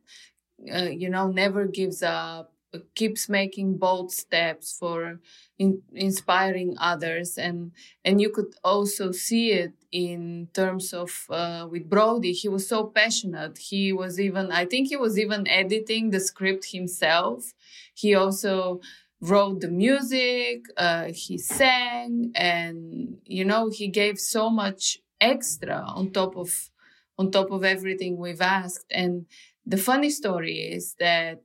uh, 0.74 0.84
you 0.90 1.10
know, 1.10 1.32
never 1.32 1.66
gives 1.66 2.04
up, 2.04 2.54
keeps 2.96 3.28
making 3.28 3.78
bold 3.78 4.12
steps 4.12 4.78
for 4.80 5.20
in, 5.60 5.82
inspiring 5.94 6.76
others 6.80 7.38
and 7.38 7.72
and 8.06 8.22
you 8.22 8.30
could 8.30 8.54
also 8.64 9.12
see 9.12 9.52
it 9.52 9.74
in 9.92 10.48
terms 10.54 10.94
of 10.94 11.26
uh, 11.30 11.68
with 11.70 11.90
brody. 11.90 12.32
He 12.32 12.48
was 12.48 12.68
so 12.68 12.86
passionate. 12.86 13.58
He 13.58 13.92
was 13.92 14.20
even 14.20 14.52
i 14.52 14.66
think 14.66 14.88
he 14.88 14.96
was 14.96 15.20
even 15.20 15.48
editing 15.48 16.10
the 16.12 16.20
script 16.20 16.72
himself. 16.72 17.54
He 17.94 18.16
also 18.16 18.82
wrote 19.20 19.62
the 19.62 19.70
music 19.70 20.66
uh, 20.78 21.08
he 21.14 21.38
sang 21.38 22.32
and 22.36 23.18
you 23.26 23.46
know 23.46 23.70
he 23.70 23.88
gave 23.88 24.18
so 24.20 24.50
much 24.50 24.98
extra 25.20 25.84
on 25.96 26.12
top 26.12 26.36
of 26.36 26.70
on 27.18 27.30
top 27.32 27.52
of 27.52 27.64
everything 27.64 28.18
we've 28.18 28.42
asked. 28.42 28.86
And 28.92 29.26
the 29.66 29.78
funny 29.78 30.10
story 30.10 30.58
is 30.78 30.96
that 31.00 31.40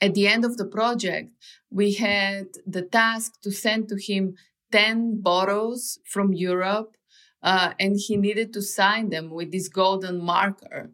at 0.00 0.14
the 0.14 0.28
end 0.28 0.44
of 0.44 0.56
the 0.56 0.64
project, 0.64 1.30
we 1.70 1.94
had 1.94 2.46
the 2.66 2.82
task 2.82 3.40
to 3.42 3.50
send 3.50 3.88
to 3.88 3.96
him 3.96 4.36
10 4.72 5.20
bottles 5.20 5.98
from 6.04 6.32
Europe, 6.32 6.96
uh, 7.42 7.72
and 7.78 7.96
he 7.98 8.16
needed 8.16 8.52
to 8.52 8.62
sign 8.62 9.10
them 9.10 9.30
with 9.30 9.52
this 9.52 9.68
golden 9.68 10.20
marker. 10.22 10.90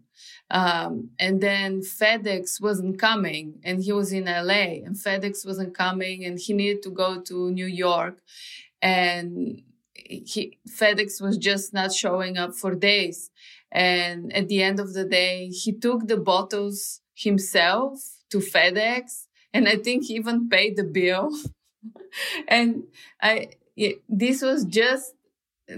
Um, 0.51 1.11
and 1.19 1.41
then 1.41 1.81
FedEx 1.81 2.61
wasn't 2.61 2.99
coming, 2.99 3.61
and 3.65 3.83
he 3.83 3.93
was 3.93 4.13
in 4.13 4.25
LA, 4.25 4.85
and 4.85 4.97
FedEx 4.97 5.45
wasn't 5.47 5.75
coming, 5.75 6.25
and 6.25 6.39
he 6.39 6.53
needed 6.53 6.83
to 6.85 6.91
go 6.91 7.21
to 7.21 7.51
New 7.51 7.67
York. 7.67 8.19
And 8.81 9.63
he, 9.95 10.59
FedEx 10.69 11.21
was 11.21 11.37
just 11.39 11.73
not 11.73 11.93
showing 11.93 12.37
up 12.37 12.55
for 12.55 12.75
days. 12.75 13.31
And 13.73 14.33
at 14.33 14.49
the 14.49 14.63
end 14.63 14.79
of 14.79 14.93
the 14.93 15.05
day, 15.05 15.49
he 15.49 15.73
took 15.73 16.07
the 16.07 16.17
bottles 16.17 17.01
himself 17.15 18.14
to 18.35 18.41
FedEx, 18.41 19.27
and 19.53 19.69
I 19.69 19.77
think 19.77 20.05
he 20.05 20.15
even 20.15 20.49
paid 20.49 20.77
the 20.77 20.83
bill. 20.85 21.31
and 22.49 22.85
I 23.23 23.51
this 24.09 24.43
was 24.43 24.65
just 24.65 25.15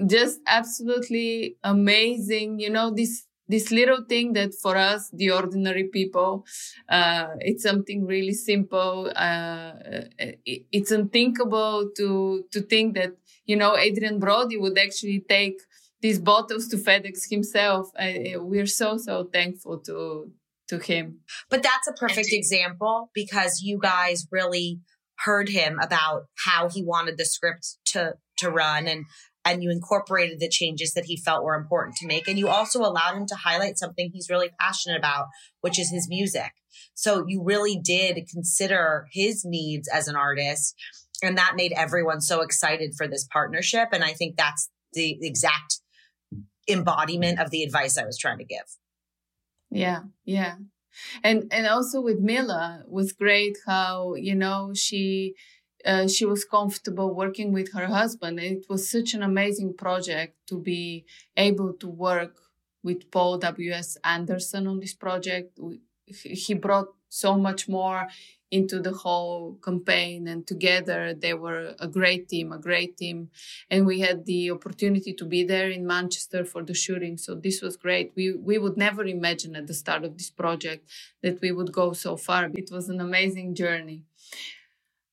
just 0.07 0.41
absolutely 0.47 1.57
amazing. 1.63 2.59
You 2.59 2.71
know 2.71 2.91
this 2.91 3.27
this 3.49 3.71
little 3.71 4.03
thing 4.09 4.33
that 4.33 4.55
for 4.55 4.77
us, 4.77 5.09
the 5.11 5.31
ordinary 5.31 5.85
people, 5.85 6.45
uh, 6.89 7.29
it's 7.39 7.63
something 7.63 8.05
really 8.05 8.33
simple. 8.33 9.13
Uh, 9.15 9.73
it, 10.19 10.63
it's 10.73 10.91
unthinkable 10.91 11.91
to 11.99 12.45
to 12.53 12.61
think 12.63 12.95
that 12.95 13.13
you 13.45 13.57
know 13.57 13.77
adrien 13.77 14.19
Brody 14.19 14.57
would 14.57 14.79
actually 14.79 15.21
take 15.29 15.61
these 16.01 16.19
bottles 16.19 16.69
to 16.69 16.77
FedEx 16.77 17.29
himself. 17.31 17.91
I, 17.99 18.37
we're 18.39 18.73
so 18.81 18.97
so 18.97 19.29
thankful 19.31 19.79
to 19.81 20.31
to 20.69 20.79
him. 20.79 21.21
But 21.51 21.63
that's 21.63 21.89
a 21.89 21.93
perfect 21.93 22.33
example 22.33 23.11
because 23.15 23.61
you 23.63 23.79
guys 23.79 24.27
really 24.31 24.81
heard 25.25 25.49
him 25.49 25.79
about 25.81 26.27
how 26.45 26.69
he 26.69 26.83
wanted 26.83 27.17
the 27.17 27.25
script 27.25 27.77
to 27.87 28.15
to 28.39 28.51
run 28.51 28.87
and 28.87 29.07
and 29.45 29.63
you 29.63 29.71
incorporated 29.71 30.41
the 30.41 30.49
changes 30.49 30.93
that 30.95 31.05
he 31.05 31.17
felt 31.17 31.45
were 31.45 31.55
important 31.55 31.97
to 31.97 32.07
make. 32.07 32.27
And 32.27 32.37
you 32.37 32.49
also 32.49 32.81
allowed 32.81 33.17
him 33.17 33.27
to 33.27 33.37
highlight 33.37 33.79
something 33.79 34.11
he's 34.13 34.29
really 34.29 34.51
passionate 34.59 34.99
about 34.99 35.27
which 35.61 35.79
is 35.79 35.91
his 35.91 36.09
music. 36.09 36.53
So 36.95 37.25
you 37.27 37.43
really 37.43 37.79
did 37.83 38.27
consider 38.31 39.07
his 39.13 39.45
needs 39.45 39.89
as 39.89 40.09
an 40.09 40.17
artist 40.17 40.75
and 41.23 41.39
that 41.39 41.55
made 41.57 41.73
everyone 41.73 42.21
so 42.21 42.43
excited 42.43 42.95
for 42.97 43.09
this 43.09 43.27
partnership. 43.33 43.89
And 43.93 44.05
i 44.05 44.13
think 44.13 44.37
that's 44.37 44.69
the 44.93 45.19
exact 45.23 45.81
embodiment 46.69 47.39
of 47.39 47.51
the 47.51 47.63
advice 47.63 47.97
i 47.97 48.05
was 48.05 48.19
trying 48.19 48.39
to 48.39 48.45
give 48.45 48.65
yeah, 49.77 50.03
yeah. 50.25 50.57
And 51.23 51.49
and 51.53 51.67
also 51.67 52.01
with 52.01 52.21
Milla 52.21 52.85
was 52.89 53.13
great 53.13 53.57
how, 53.67 54.15
you 54.15 54.35
know, 54.35 54.73
she 54.75 55.35
uh, 55.85 56.09
she 56.09 56.25
was 56.27 56.45
comfortable 56.45 57.15
working 57.15 57.53
with 57.53 57.73
her 57.75 57.87
husband. 57.87 58.41
It 58.41 58.67
was 58.69 58.91
such 58.91 59.15
an 59.15 59.23
amazing 59.23 59.75
project 59.75 60.35
to 60.49 60.59
be 60.61 61.07
able 61.37 61.73
to 61.75 61.89
work 61.89 62.37
with 62.83 63.11
Paul 63.11 63.39
W.S. 63.39 63.99
Anderson 64.05 64.67
on 64.67 64.81
this 64.81 64.95
project. 64.95 65.59
He 66.07 66.55
brought 66.55 66.89
so 67.09 67.37
much 67.37 67.69
more 67.69 68.09
into 68.51 68.81
the 68.81 68.93
whole 68.93 69.59
campaign 69.65 70.29
and 70.29 70.47
together 70.47 71.15
they 71.15 71.35
were 71.35 71.75
a 71.81 71.89
great 71.89 72.29
team 72.29 72.53
a 72.53 72.59
great 72.59 72.97
team. 72.99 73.31
And 73.71 73.87
we 73.87 74.01
had 74.01 74.27
the 74.27 74.51
opportunity 74.53 75.15
to 75.15 75.25
be 75.27 75.45
there 75.45 75.71
in 75.71 75.87
manchester 75.87 76.45
for 76.45 76.63
the 76.65 76.75
shooting 76.75 77.17
so 77.19 77.35
this 77.35 77.63
was 77.63 77.77
great. 77.77 78.13
We 78.17 78.33
we 78.35 78.59
would 78.59 78.77
never 78.77 79.05
imagine 79.05 79.57
at 79.57 79.67
the 79.69 79.75
start 79.75 80.05
of 80.05 80.17
this 80.19 80.31
project 80.31 80.89
that 81.23 81.41
we 81.43 81.53
would 81.53 81.73
go 81.73 81.93
so 81.95 82.17
far. 82.17 82.51
It 82.55 82.71
was 82.73 82.89
an 82.89 83.01
amazing 83.01 83.55
journey. 83.57 84.05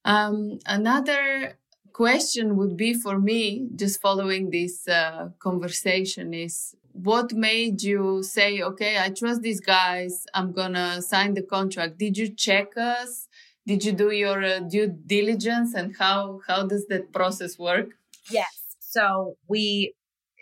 Um, 0.05 0.59
another 0.65 1.57
question 1.93 2.57
would 2.57 2.77
be 2.77 2.93
for 2.93 3.19
me 3.19 3.67
just 3.75 4.01
following 4.01 4.49
this 4.49 4.87
uh, 4.87 5.29
conversation 5.39 6.33
is 6.33 6.75
what 6.93 7.33
made 7.33 7.81
you 7.81 8.23
say, 8.23 8.61
okay, 8.61 8.97
I 8.99 9.09
trust 9.09 9.41
these 9.41 9.59
guys, 9.59 10.25
I'm 10.33 10.51
gonna 10.53 11.01
sign 11.01 11.33
the 11.33 11.41
contract? 11.41 11.97
Did 11.97 12.17
you 12.17 12.29
check 12.29 12.77
us? 12.77 13.27
Did 13.65 13.83
you 13.83 13.93
do 13.93 14.11
your 14.11 14.43
uh, 14.43 14.59
due 14.59 14.87
diligence 14.87 15.73
and 15.73 15.95
how 15.97 16.41
how 16.47 16.67
does 16.67 16.85
that 16.87 17.11
process 17.11 17.57
work? 17.57 17.89
Yes. 18.29 18.75
So 18.79 19.37
we 19.47 19.95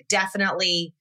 definitely 0.09 0.93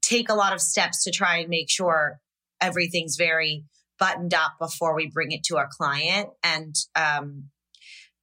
take 0.00 0.28
a 0.28 0.34
lot 0.34 0.52
of 0.52 0.60
steps 0.60 1.04
to 1.04 1.10
try 1.10 1.38
and 1.38 1.48
make 1.48 1.70
sure 1.70 2.20
everything's 2.60 3.16
very 3.16 3.64
buttoned 3.98 4.34
up 4.34 4.54
before 4.58 4.96
we 4.96 5.06
bring 5.06 5.30
it 5.30 5.44
to 5.44 5.56
our 5.56 5.68
client 5.70 6.30
and 6.42 6.74
um, 6.96 7.44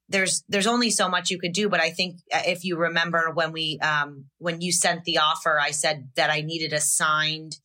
there's 0.10 0.44
there's 0.50 0.68
only 0.68 0.90
so 0.90 1.08
much 1.08 1.30
you 1.30 1.40
could 1.40 1.54
do 1.54 1.70
but 1.70 1.80
i 1.80 1.90
think 1.90 2.20
uh, 2.34 2.42
if 2.46 2.64
you 2.64 2.78
remember 2.78 3.32
when 3.34 3.52
we 3.52 3.80
um 3.80 4.26
when 4.40 4.60
you 4.62 4.72
sent 4.72 5.04
the 5.06 5.20
offer 5.20 5.60
i 5.60 5.72
said 5.72 6.10
that 6.16 6.30
i 6.30 6.42
needed 6.42 6.74
a 6.74 6.82
signed 6.82 7.58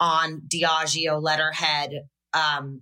on 0.00 0.42
diageo 0.48 1.22
letterhead 1.22 2.06
um 2.32 2.80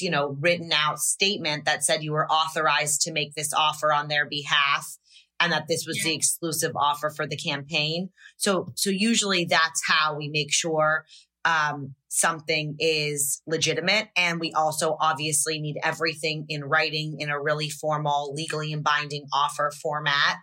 you 0.00 0.10
know 0.10 0.36
written 0.40 0.70
out 0.72 0.98
statement 0.98 1.64
that 1.64 1.84
said 1.84 2.02
you 2.02 2.12
were 2.12 2.30
authorized 2.30 3.00
to 3.02 3.12
make 3.12 3.34
this 3.34 3.52
offer 3.52 3.92
on 3.92 4.08
their 4.08 4.26
behalf 4.26 4.96
and 5.38 5.52
that 5.52 5.68
this 5.68 5.84
was 5.86 5.98
yeah. 5.98 6.04
the 6.04 6.14
exclusive 6.16 6.72
offer 6.76 7.10
for 7.10 7.26
the 7.26 7.36
campaign 7.36 8.10
so 8.36 8.72
so 8.74 8.90
usually 8.90 9.44
that's 9.44 9.82
how 9.86 10.16
we 10.16 10.28
make 10.28 10.52
sure 10.52 11.04
um, 11.44 11.94
something 12.16 12.76
is 12.78 13.42
legitimate. 13.46 14.08
And 14.16 14.40
we 14.40 14.52
also 14.54 14.96
obviously 15.00 15.60
need 15.60 15.76
everything 15.82 16.46
in 16.48 16.64
writing 16.64 17.16
in 17.18 17.28
a 17.28 17.40
really 17.40 17.68
formal, 17.68 18.32
legally 18.34 18.72
and 18.72 18.82
binding 18.82 19.26
offer 19.34 19.70
format. 19.82 20.36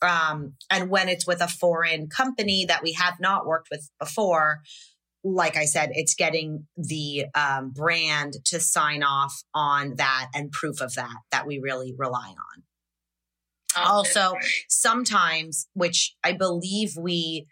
Um, 0.00 0.54
and 0.70 0.90
when 0.90 1.08
it's 1.08 1.26
with 1.26 1.40
a 1.40 1.48
foreign 1.48 2.08
company 2.08 2.64
that 2.66 2.82
we 2.82 2.92
have 2.92 3.18
not 3.20 3.46
worked 3.46 3.68
with 3.70 3.90
before, 3.98 4.60
like 5.24 5.56
I 5.56 5.64
said, 5.64 5.90
it's 5.92 6.14
getting 6.14 6.66
the 6.76 7.26
um, 7.34 7.70
brand 7.70 8.34
to 8.46 8.60
sign 8.60 9.02
off 9.02 9.42
on 9.54 9.96
that 9.96 10.28
and 10.34 10.50
proof 10.50 10.80
of 10.80 10.94
that 10.94 11.16
that 11.30 11.46
we 11.46 11.58
really 11.58 11.94
rely 11.96 12.28
on. 12.28 12.62
Okay. 13.76 13.88
Also, 13.88 14.34
sometimes, 14.68 15.68
which 15.74 16.14
I 16.22 16.32
believe 16.32 16.94
we 16.98 17.46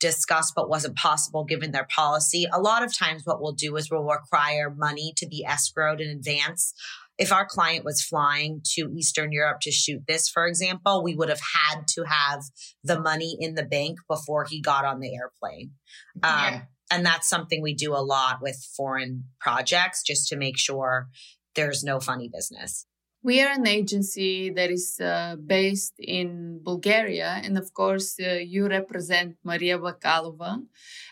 discussed 0.00 0.54
but 0.54 0.68
wasn't 0.68 0.96
possible 0.96 1.44
given 1.44 1.72
their 1.72 1.86
policy. 1.94 2.46
A 2.52 2.60
lot 2.60 2.82
of 2.82 2.96
times, 2.96 3.22
what 3.24 3.40
we'll 3.40 3.52
do 3.52 3.76
is 3.76 3.90
we'll 3.90 4.04
require 4.04 4.74
money 4.74 5.12
to 5.16 5.26
be 5.26 5.46
escrowed 5.48 6.00
in 6.00 6.08
advance. 6.08 6.74
If 7.18 7.32
our 7.32 7.46
client 7.46 7.84
was 7.84 8.00
flying 8.00 8.60
to 8.74 8.92
Eastern 8.96 9.32
Europe 9.32 9.58
to 9.62 9.72
shoot 9.72 10.02
this, 10.06 10.28
for 10.28 10.46
example, 10.46 11.02
we 11.02 11.16
would 11.16 11.28
have 11.28 11.40
had 11.40 11.88
to 11.88 12.04
have 12.04 12.42
the 12.84 13.00
money 13.00 13.36
in 13.40 13.54
the 13.54 13.64
bank 13.64 13.98
before 14.08 14.44
he 14.44 14.60
got 14.60 14.84
on 14.84 15.00
the 15.00 15.14
airplane. 15.14 15.72
Um. 16.22 16.62
And 16.90 17.04
that's 17.04 17.28
something 17.28 17.60
we 17.60 17.74
do 17.74 17.92
a 17.92 18.00
lot 18.00 18.38
with 18.40 18.56
foreign 18.74 19.24
projects 19.40 20.02
just 20.02 20.28
to 20.28 20.36
make 20.36 20.56
sure 20.56 21.08
there's 21.54 21.84
no 21.84 22.00
funny 22.00 22.30
business 22.32 22.86
we 23.28 23.42
are 23.42 23.52
an 23.52 23.66
agency 23.66 24.48
that 24.48 24.70
is 24.70 24.98
uh, 25.00 25.36
based 25.36 25.92
in 25.98 26.60
Bulgaria, 26.70 27.30
and 27.44 27.58
of 27.58 27.74
course, 27.74 28.08
uh, 28.18 28.40
you 28.54 28.62
represent 28.78 29.36
Maria 29.44 29.78
Bakalova, 29.78 30.52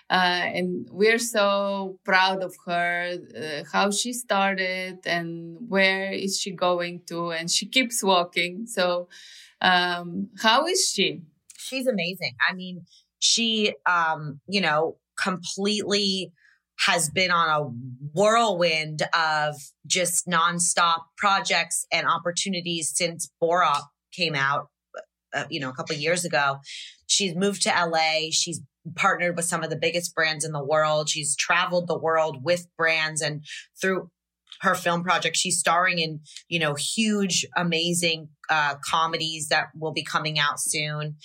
uh, 0.08 0.44
and 0.58 0.88
we're 0.90 1.24
so 1.36 1.98
proud 2.10 2.42
of 2.42 2.54
her, 2.64 3.18
uh, 3.42 3.64
how 3.70 3.90
she 3.90 4.14
started, 4.14 4.96
and 5.04 5.58
where 5.68 6.10
is 6.10 6.40
she 6.40 6.52
going 6.52 7.02
to, 7.10 7.32
and 7.36 7.50
she 7.50 7.66
keeps 7.66 8.02
walking. 8.02 8.66
So, 8.76 9.08
um, 9.60 10.30
how 10.46 10.66
is 10.66 10.80
she? 10.92 11.20
She's 11.58 11.86
amazing. 11.86 12.34
I 12.48 12.54
mean, 12.54 12.76
she, 13.18 13.74
um, 13.84 14.40
you 14.48 14.62
know, 14.62 14.96
completely 15.26 16.32
has 16.78 17.08
been 17.10 17.30
on 17.30 17.48
a 17.48 17.64
whirlwind 18.12 19.02
of 19.14 19.54
just 19.86 20.26
nonstop 20.26 21.02
projects 21.16 21.86
and 21.92 22.06
opportunities 22.06 22.92
since 22.94 23.30
Borat 23.42 23.80
came 24.12 24.34
out, 24.34 24.68
uh, 25.34 25.44
you 25.50 25.60
know, 25.60 25.70
a 25.70 25.74
couple 25.74 25.96
years 25.96 26.24
ago. 26.24 26.58
She's 27.06 27.34
moved 27.34 27.62
to 27.62 27.70
LA. 27.70 28.30
She's 28.30 28.60
partnered 28.94 29.36
with 29.36 29.46
some 29.46 29.64
of 29.64 29.70
the 29.70 29.76
biggest 29.76 30.14
brands 30.14 30.44
in 30.44 30.52
the 30.52 30.64
world. 30.64 31.08
She's 31.08 31.34
traveled 31.34 31.88
the 31.88 31.98
world 31.98 32.44
with 32.44 32.66
brands 32.76 33.20
and 33.20 33.44
through 33.80 34.10
her 34.62 34.74
film 34.74 35.02
project 35.02 35.36
she's 35.36 35.58
starring 35.58 35.98
in 35.98 36.20
you 36.48 36.58
know 36.58 36.74
huge 36.74 37.44
amazing 37.56 38.28
uh, 38.48 38.74
comedies 38.88 39.48
that 39.48 39.66
will 39.78 39.92
be 39.92 40.02
coming 40.02 40.38
out 40.38 40.58
soon 40.58 41.16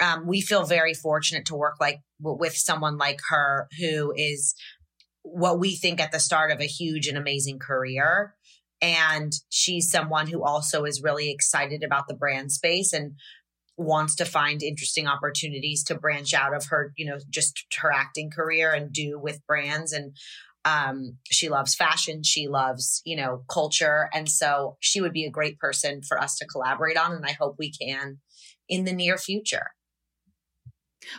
um, 0.00 0.26
we 0.26 0.40
feel 0.40 0.64
very 0.64 0.94
fortunate 0.94 1.44
to 1.44 1.54
work 1.54 1.74
like 1.78 2.00
with 2.20 2.56
someone 2.56 2.96
like 2.96 3.20
her 3.28 3.68
who 3.78 4.14
is 4.16 4.54
what 5.22 5.58
we 5.58 5.74
think 5.74 6.00
at 6.00 6.12
the 6.12 6.18
start 6.18 6.50
of 6.50 6.60
a 6.60 6.66
huge 6.66 7.06
and 7.06 7.18
amazing 7.18 7.58
career. 7.58 8.34
And 8.82 9.32
she's 9.50 9.90
someone 9.90 10.26
who 10.26 10.42
also 10.42 10.84
is 10.84 11.02
really 11.02 11.30
excited 11.30 11.82
about 11.82 12.08
the 12.08 12.14
brand 12.14 12.50
space 12.50 12.92
and 12.92 13.12
wants 13.76 14.14
to 14.16 14.24
find 14.24 14.62
interesting 14.62 15.06
opportunities 15.06 15.84
to 15.84 15.94
branch 15.94 16.34
out 16.34 16.54
of 16.54 16.66
her, 16.66 16.92
you 16.96 17.06
know, 17.06 17.18
just 17.28 17.64
her 17.80 17.92
acting 17.92 18.30
career 18.30 18.72
and 18.72 18.92
do 18.92 19.18
with 19.18 19.46
brands. 19.46 19.92
And 19.92 20.16
um, 20.64 21.16
she 21.30 21.48
loves 21.48 21.74
fashion. 21.74 22.22
She 22.22 22.48
loves, 22.48 23.00
you 23.04 23.16
know, 23.16 23.44
culture. 23.50 24.08
And 24.12 24.28
so 24.28 24.76
she 24.80 25.00
would 25.00 25.12
be 25.12 25.24
a 25.24 25.30
great 25.30 25.58
person 25.58 26.02
for 26.02 26.20
us 26.20 26.36
to 26.38 26.46
collaborate 26.46 26.98
on. 26.98 27.12
And 27.12 27.24
I 27.24 27.32
hope 27.32 27.56
we 27.58 27.72
can 27.72 28.18
in 28.68 28.84
the 28.84 28.92
near 28.92 29.16
future. 29.16 29.72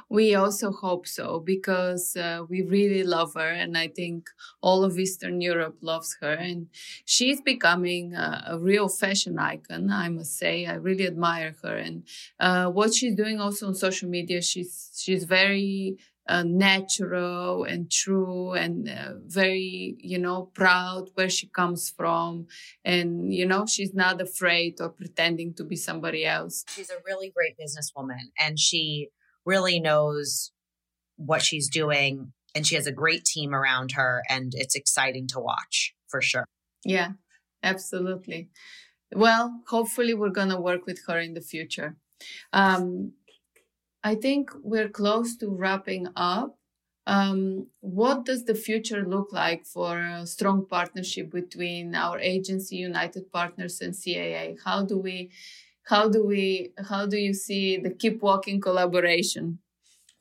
We 0.09 0.35
also 0.35 0.71
hope 0.71 1.07
so 1.07 1.39
because 1.39 2.15
uh, 2.15 2.43
we 2.47 2.61
really 2.61 3.03
love 3.03 3.33
her, 3.35 3.50
and 3.50 3.77
I 3.77 3.88
think 3.88 4.29
all 4.61 4.83
of 4.83 4.97
Eastern 5.00 5.41
Europe 5.41 5.77
loves 5.81 6.17
her. 6.21 6.33
And 6.33 6.67
she's 7.05 7.41
becoming 7.41 8.13
a, 8.13 8.43
a 8.50 8.59
real 8.59 8.88
fashion 8.89 9.39
icon, 9.39 9.89
I 9.89 10.09
must 10.09 10.38
say. 10.38 10.65
I 10.65 10.75
really 10.75 11.07
admire 11.07 11.55
her, 11.63 11.75
and 11.77 12.03
uh, 12.39 12.67
what 12.67 12.93
she's 12.93 13.15
doing 13.15 13.39
also 13.39 13.67
on 13.67 13.75
social 13.75 14.09
media. 14.09 14.41
She's 14.41 14.91
she's 14.95 15.23
very 15.23 15.97
uh, 16.27 16.43
natural 16.43 17.63
and 17.63 17.91
true 17.91 18.53
and 18.53 18.88
uh, 18.88 19.13
very 19.25 19.95
you 20.00 20.17
know 20.17 20.50
proud 20.53 21.09
where 21.15 21.29
she 21.29 21.47
comes 21.47 21.89
from 21.89 22.45
and 22.85 23.33
you 23.33 23.45
know 23.45 23.65
she's 23.65 23.93
not 23.93 24.21
afraid 24.21 24.79
or 24.79 24.89
pretending 24.89 25.53
to 25.53 25.63
be 25.63 25.75
somebody 25.75 26.25
else 26.25 26.63
she's 26.69 26.89
a 26.91 26.97
really 27.05 27.31
great 27.35 27.55
businesswoman 27.57 28.31
and 28.39 28.59
she 28.59 29.09
really 29.45 29.79
knows 29.79 30.51
what 31.17 31.41
she's 31.41 31.69
doing 31.69 32.33
and 32.55 32.65
she 32.65 32.75
has 32.75 32.88
a 32.88 32.91
great 32.91 33.25
team 33.25 33.53
around 33.53 33.93
her 33.93 34.24
and 34.29 34.53
it's 34.55 34.75
exciting 34.75 35.27
to 35.27 35.39
watch 35.39 35.93
for 36.07 36.21
sure. 36.21 36.45
Yeah, 36.83 37.12
absolutely. 37.63 38.50
Well, 39.13 39.62
hopefully 39.67 40.13
we're 40.13 40.29
going 40.29 40.50
to 40.50 40.60
work 40.60 40.86
with 40.86 41.01
her 41.07 41.19
in 41.19 41.33
the 41.33 41.41
future. 41.41 41.95
Um, 42.53 43.13
I 44.03 44.15
think 44.15 44.51
we're 44.63 44.89
close 44.89 45.36
to 45.38 45.50
wrapping 45.50 46.07
up. 46.15 46.57
Um, 47.07 47.67
what 47.79 48.25
does 48.25 48.45
the 48.45 48.55
future 48.55 49.03
look 49.05 49.33
like 49.33 49.65
for 49.65 50.00
a 50.00 50.25
strong 50.25 50.65
partnership 50.65 51.31
between 51.31 51.95
our 51.95 52.19
agency, 52.19 52.77
United 52.77 53.31
Partners, 53.31 53.81
and 53.81 53.94
CAA? 53.94 54.57
How 54.63 54.83
do 54.83 54.98
we 54.98 55.31
how 55.87 56.09
do 56.09 56.25
we 56.25 56.74
how 56.89 57.05
do 57.05 57.17
you 57.17 57.33
see 57.33 57.77
the 57.77 57.89
keep 57.89 58.22
walking 58.22 58.61
collaboration? 58.61 59.59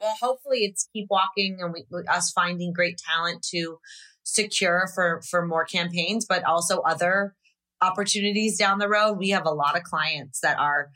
Well 0.00 0.16
hopefully 0.20 0.60
it's 0.60 0.88
keep 0.92 1.06
walking 1.10 1.58
and 1.60 1.72
we, 1.72 1.84
us 2.08 2.32
finding 2.32 2.72
great 2.72 2.98
talent 2.98 3.42
to 3.50 3.78
secure 4.22 4.88
for 4.94 5.22
for 5.28 5.46
more 5.46 5.64
campaigns 5.64 6.24
but 6.26 6.44
also 6.44 6.80
other 6.80 7.34
opportunities 7.82 8.58
down 8.58 8.78
the 8.78 8.88
road. 8.88 9.14
We 9.14 9.30
have 9.30 9.46
a 9.46 9.50
lot 9.50 9.76
of 9.76 9.82
clients 9.84 10.40
that 10.40 10.58
are 10.58 10.90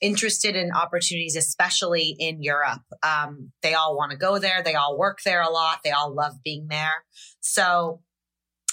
interested 0.00 0.54
in 0.54 0.70
opportunities 0.72 1.36
especially 1.36 2.14
in 2.18 2.42
europe. 2.42 2.82
Um, 3.02 3.52
they 3.62 3.74
all 3.74 3.96
want 3.96 4.12
to 4.12 4.16
go 4.16 4.38
there. 4.38 4.62
They 4.62 4.74
all 4.74 4.96
work 4.96 5.18
there 5.24 5.42
a 5.42 5.50
lot. 5.50 5.80
They 5.84 5.90
all 5.90 6.14
love 6.14 6.34
being 6.44 6.68
there. 6.68 7.04
So 7.40 8.00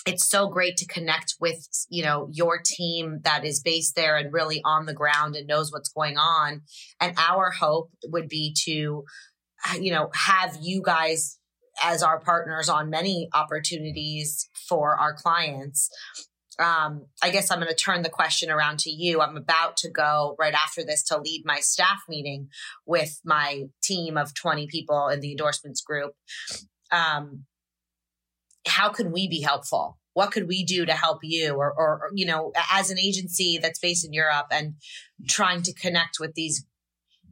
it's 0.06 0.30
so 0.30 0.48
great 0.48 0.78
to 0.78 0.86
connect 0.86 1.36
with 1.40 1.68
you 1.90 2.04
know 2.04 2.28
your 2.32 2.60
team 2.64 3.20
that 3.24 3.44
is 3.46 3.62
based 3.62 3.96
there 3.96 4.18
and 4.18 4.34
really 4.34 4.62
on 4.64 4.86
the 4.86 4.94
ground 4.94 5.36
and 5.36 5.48
knows 5.48 5.72
what's 5.72 5.90
going 5.90 6.18
on 6.18 6.62
and 7.00 7.18
our 7.18 7.52
hope 7.52 7.90
would 8.06 8.30
be 8.30 8.56
to 8.66 9.04
you 9.80 9.92
know 9.92 10.10
have 10.14 10.58
you 10.62 10.82
guys 10.84 11.40
as 11.84 12.04
our 12.04 12.20
partners 12.20 12.70
on 12.70 12.90
many 12.90 13.28
opportunities 13.34 14.50
for 14.70 14.96
our 14.98 15.14
clients 15.14 15.90
um, 16.58 17.08
I 17.22 17.32
guess 17.32 17.52
I'm 17.52 17.60
going 17.60 17.70
to 17.70 17.76
turn 17.76 18.02
the 18.02 18.10
question 18.10 18.50
around 18.50 18.80
to 18.80 18.90
you. 18.90 19.20
I'm 19.20 19.36
about 19.36 19.76
to 19.78 19.92
go 19.92 20.38
right 20.40 20.54
after 20.54 20.86
this 20.86 21.04
to 21.06 21.20
lead 21.20 21.44
my 21.46 21.60
staff 21.60 22.00
meeting 22.08 22.48
with 22.86 23.20
my 23.26 23.64
team 23.84 24.18
of 24.18 24.34
20 24.34 24.68
people 24.68 25.10
in 25.10 25.20
the 25.20 25.32
endorsements 25.32 25.82
group. 25.82 26.14
Um, 26.94 27.44
how 28.66 28.90
can 28.90 29.12
we 29.12 29.28
be 29.28 29.42
helpful? 29.42 29.98
What 30.14 30.32
could 30.32 30.48
we 30.48 30.64
do 30.64 30.86
to 30.86 30.94
help 30.94 31.20
you? 31.24 31.54
Or, 31.54 31.74
or, 31.74 32.10
you 32.14 32.26
know, 32.26 32.52
as 32.72 32.90
an 32.90 32.98
agency 33.00 33.60
that's 33.62 33.80
based 33.80 34.06
in 34.06 34.14
Europe 34.14 34.48
and 34.52 34.76
trying 35.28 35.62
to 35.64 35.74
connect 35.74 36.18
with 36.20 36.34
these 36.36 36.66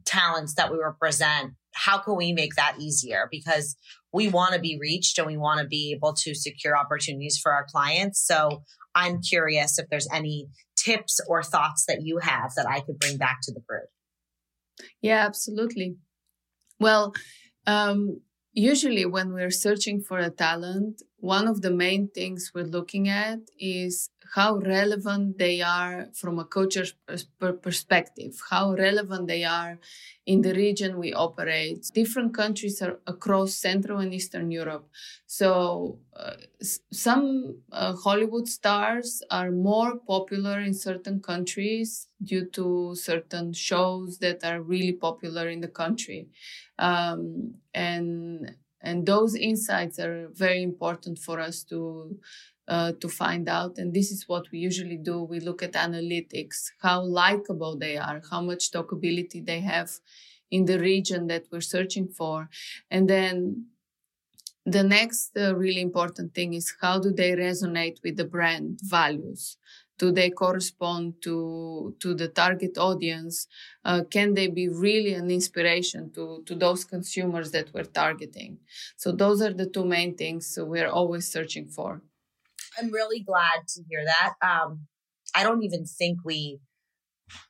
talents 0.04 0.54
that 0.54 0.70
we 0.70 0.78
represent, 0.78 1.54
how 1.72 1.98
can 1.98 2.16
we 2.16 2.32
make 2.32 2.54
that 2.56 2.76
easier? 2.78 3.26
Because 3.30 3.76
we 4.12 4.28
want 4.28 4.54
to 4.54 4.60
be 4.60 4.78
reached 4.80 5.18
and 5.18 5.26
we 5.26 5.36
want 5.36 5.60
to 5.60 5.66
be 5.66 5.92
able 5.96 6.12
to 6.14 6.34
secure 6.34 6.76
opportunities 6.76 7.38
for 7.42 7.52
our 7.52 7.66
clients. 7.68 8.24
So 8.24 8.62
I'm 8.94 9.20
curious 9.22 9.78
if 9.78 9.86
there's 9.90 10.08
any 10.12 10.46
tips 10.76 11.20
or 11.28 11.42
thoughts 11.42 11.84
that 11.88 12.02
you 12.02 12.18
have 12.18 12.52
that 12.56 12.68
I 12.68 12.80
could 12.80 12.98
bring 12.98 13.16
back 13.16 13.38
to 13.42 13.52
the 13.52 13.60
group. 13.66 13.88
Yeah, 15.00 15.24
absolutely. 15.26 15.96
Well, 16.78 17.14
um, 17.66 18.20
usually 18.52 19.06
when 19.06 19.32
we're 19.32 19.50
searching 19.50 20.00
for 20.00 20.18
a 20.18 20.30
talent, 20.30 21.02
one 21.24 21.48
of 21.48 21.62
the 21.62 21.70
main 21.70 22.08
things 22.08 22.52
we're 22.54 22.64
looking 22.78 23.08
at 23.08 23.38
is 23.58 24.10
how 24.34 24.56
relevant 24.56 25.38
they 25.38 25.62
are 25.62 26.08
from 26.12 26.38
a 26.38 26.44
culture 26.44 26.84
perspective, 27.62 28.38
how 28.50 28.74
relevant 28.74 29.26
they 29.26 29.42
are 29.42 29.78
in 30.26 30.42
the 30.42 30.52
region 30.52 30.98
we 30.98 31.14
operate. 31.14 31.90
Different 31.94 32.34
countries 32.34 32.82
are 32.82 32.98
across 33.06 33.54
Central 33.54 34.00
and 34.00 34.12
Eastern 34.12 34.50
Europe. 34.50 34.86
So 35.26 35.98
uh, 36.14 36.34
some 36.92 37.56
uh, 37.72 37.94
Hollywood 37.94 38.46
stars 38.46 39.22
are 39.30 39.50
more 39.50 39.96
popular 39.96 40.60
in 40.60 40.74
certain 40.74 41.20
countries 41.20 42.08
due 42.22 42.46
to 42.50 42.94
certain 42.96 43.54
shows 43.54 44.18
that 44.18 44.44
are 44.44 44.60
really 44.60 44.92
popular 44.92 45.48
in 45.48 45.60
the 45.62 45.68
country. 45.68 46.28
Um, 46.78 47.54
and 47.72 48.56
and 48.84 49.06
those 49.06 49.34
insights 49.34 49.98
are 49.98 50.28
very 50.32 50.62
important 50.62 51.18
for 51.18 51.40
us 51.40 51.64
to 51.64 52.18
uh, 52.68 52.92
to 53.00 53.08
find 53.08 53.48
out. 53.48 53.76
And 53.76 53.92
this 53.92 54.10
is 54.10 54.28
what 54.28 54.50
we 54.50 54.58
usually 54.58 54.96
do. 54.96 55.22
We 55.22 55.40
look 55.40 55.62
at 55.62 55.72
analytics 55.72 56.70
how 56.80 57.02
likable 57.02 57.76
they 57.76 57.96
are 57.96 58.22
how 58.30 58.40
much 58.40 58.70
talkability 58.70 59.44
they 59.44 59.60
have 59.60 59.90
in 60.50 60.64
the 60.66 60.78
region 60.78 61.26
that 61.26 61.44
we're 61.50 61.72
searching 61.76 62.08
for. 62.08 62.48
And 62.90 63.08
then 63.08 63.66
the 64.64 64.82
next 64.82 65.36
uh, 65.36 65.54
really 65.56 65.82
important 65.82 66.34
thing 66.34 66.54
is 66.54 66.74
how 66.80 66.98
do 66.98 67.10
they 67.12 67.32
resonate 67.32 67.98
with 68.02 68.16
the 68.16 68.24
brand 68.24 68.78
values 68.82 69.58
do 69.98 70.10
they 70.10 70.30
correspond 70.30 71.14
to 71.22 71.94
to 72.00 72.14
the 72.14 72.28
target 72.28 72.76
audience 72.78 73.46
uh, 73.84 74.02
can 74.10 74.34
they 74.34 74.48
be 74.48 74.68
really 74.68 75.14
an 75.14 75.30
inspiration 75.30 76.10
to 76.12 76.42
to 76.46 76.54
those 76.54 76.84
consumers 76.84 77.50
that 77.52 77.72
we're 77.72 77.84
targeting? 77.84 78.58
So 78.96 79.12
those 79.12 79.40
are 79.40 79.52
the 79.52 79.66
two 79.66 79.84
main 79.84 80.16
things 80.16 80.58
we're 80.60 80.90
always 80.90 81.30
searching 81.30 81.68
for. 81.68 82.02
I'm 82.78 82.90
really 82.90 83.20
glad 83.20 83.68
to 83.68 83.82
hear 83.88 84.04
that. 84.04 84.34
Um, 84.42 84.86
i 85.36 85.42
don't 85.42 85.64
even 85.64 85.84
think 85.84 86.18
we 86.24 86.60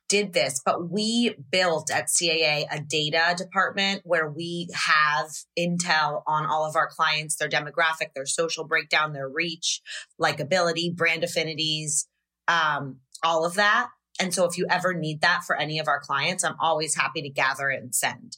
did 0.07 0.33
this, 0.33 0.61
but 0.63 0.89
we 0.89 1.35
built 1.51 1.91
at 1.91 2.07
CAA 2.07 2.65
a 2.71 2.79
data 2.79 3.35
department 3.35 4.01
where 4.05 4.29
we 4.29 4.69
have 4.73 5.27
intel 5.57 6.21
on 6.27 6.45
all 6.45 6.65
of 6.65 6.75
our 6.75 6.87
clients, 6.87 7.35
their 7.35 7.49
demographic, 7.49 8.13
their 8.13 8.25
social 8.25 8.65
breakdown, 8.65 9.13
their 9.13 9.27
reach, 9.27 9.81
likability, 10.21 10.95
brand 10.95 11.23
affinities, 11.23 12.07
um, 12.47 12.99
all 13.23 13.45
of 13.45 13.55
that. 13.55 13.89
And 14.19 14.33
so 14.33 14.45
if 14.45 14.57
you 14.57 14.65
ever 14.69 14.93
need 14.93 15.21
that 15.21 15.43
for 15.45 15.55
any 15.55 15.79
of 15.79 15.87
our 15.87 15.99
clients, 15.99 16.43
I'm 16.43 16.55
always 16.59 16.95
happy 16.95 17.21
to 17.21 17.29
gather 17.29 17.69
it 17.69 17.83
and 17.83 17.93
send. 17.93 18.37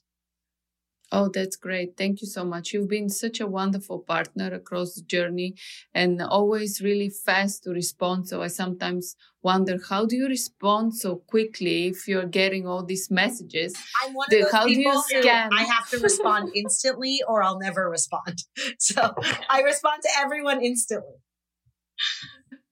Oh, 1.09 1.29
that's 1.33 1.55
great. 1.55 1.95
Thank 1.95 2.21
you 2.21 2.27
so 2.27 2.43
much. 2.43 2.73
You've 2.73 2.89
been 2.89 3.07
such 3.07 3.39
a 3.39 3.47
wonderful 3.47 3.99
partner 3.99 4.53
across 4.53 4.95
the 4.95 5.03
journey 5.03 5.55
and 5.93 6.21
always 6.21 6.81
really 6.81 7.09
fast 7.09 7.63
to 7.63 7.69
respond. 7.69 8.27
So 8.27 8.41
I 8.41 8.47
sometimes 8.47 9.15
wonder 9.41 9.77
how 9.89 10.05
do 10.05 10.17
you 10.17 10.27
respond 10.27 10.95
so 10.95 11.15
quickly 11.15 11.87
if 11.87 12.09
you're 12.09 12.25
getting 12.25 12.67
all 12.67 12.83
these 12.83 13.09
messages? 13.09 13.73
I'm 14.03 14.13
one 14.13 14.27
of 14.29 14.37
those 14.37 14.51
how 14.51 14.65
people 14.65 15.01
do 15.07 15.15
you 15.15 15.21
scan? 15.21 15.49
I 15.53 15.63
have 15.63 15.89
to 15.91 15.99
respond 15.99 16.51
instantly 16.55 17.21
or 17.25 17.41
I'll 17.41 17.59
never 17.59 17.89
respond. 17.89 18.43
So 18.79 19.13
I 19.49 19.61
respond 19.61 20.01
to 20.03 20.09
everyone 20.19 20.61
instantly. 20.61 21.15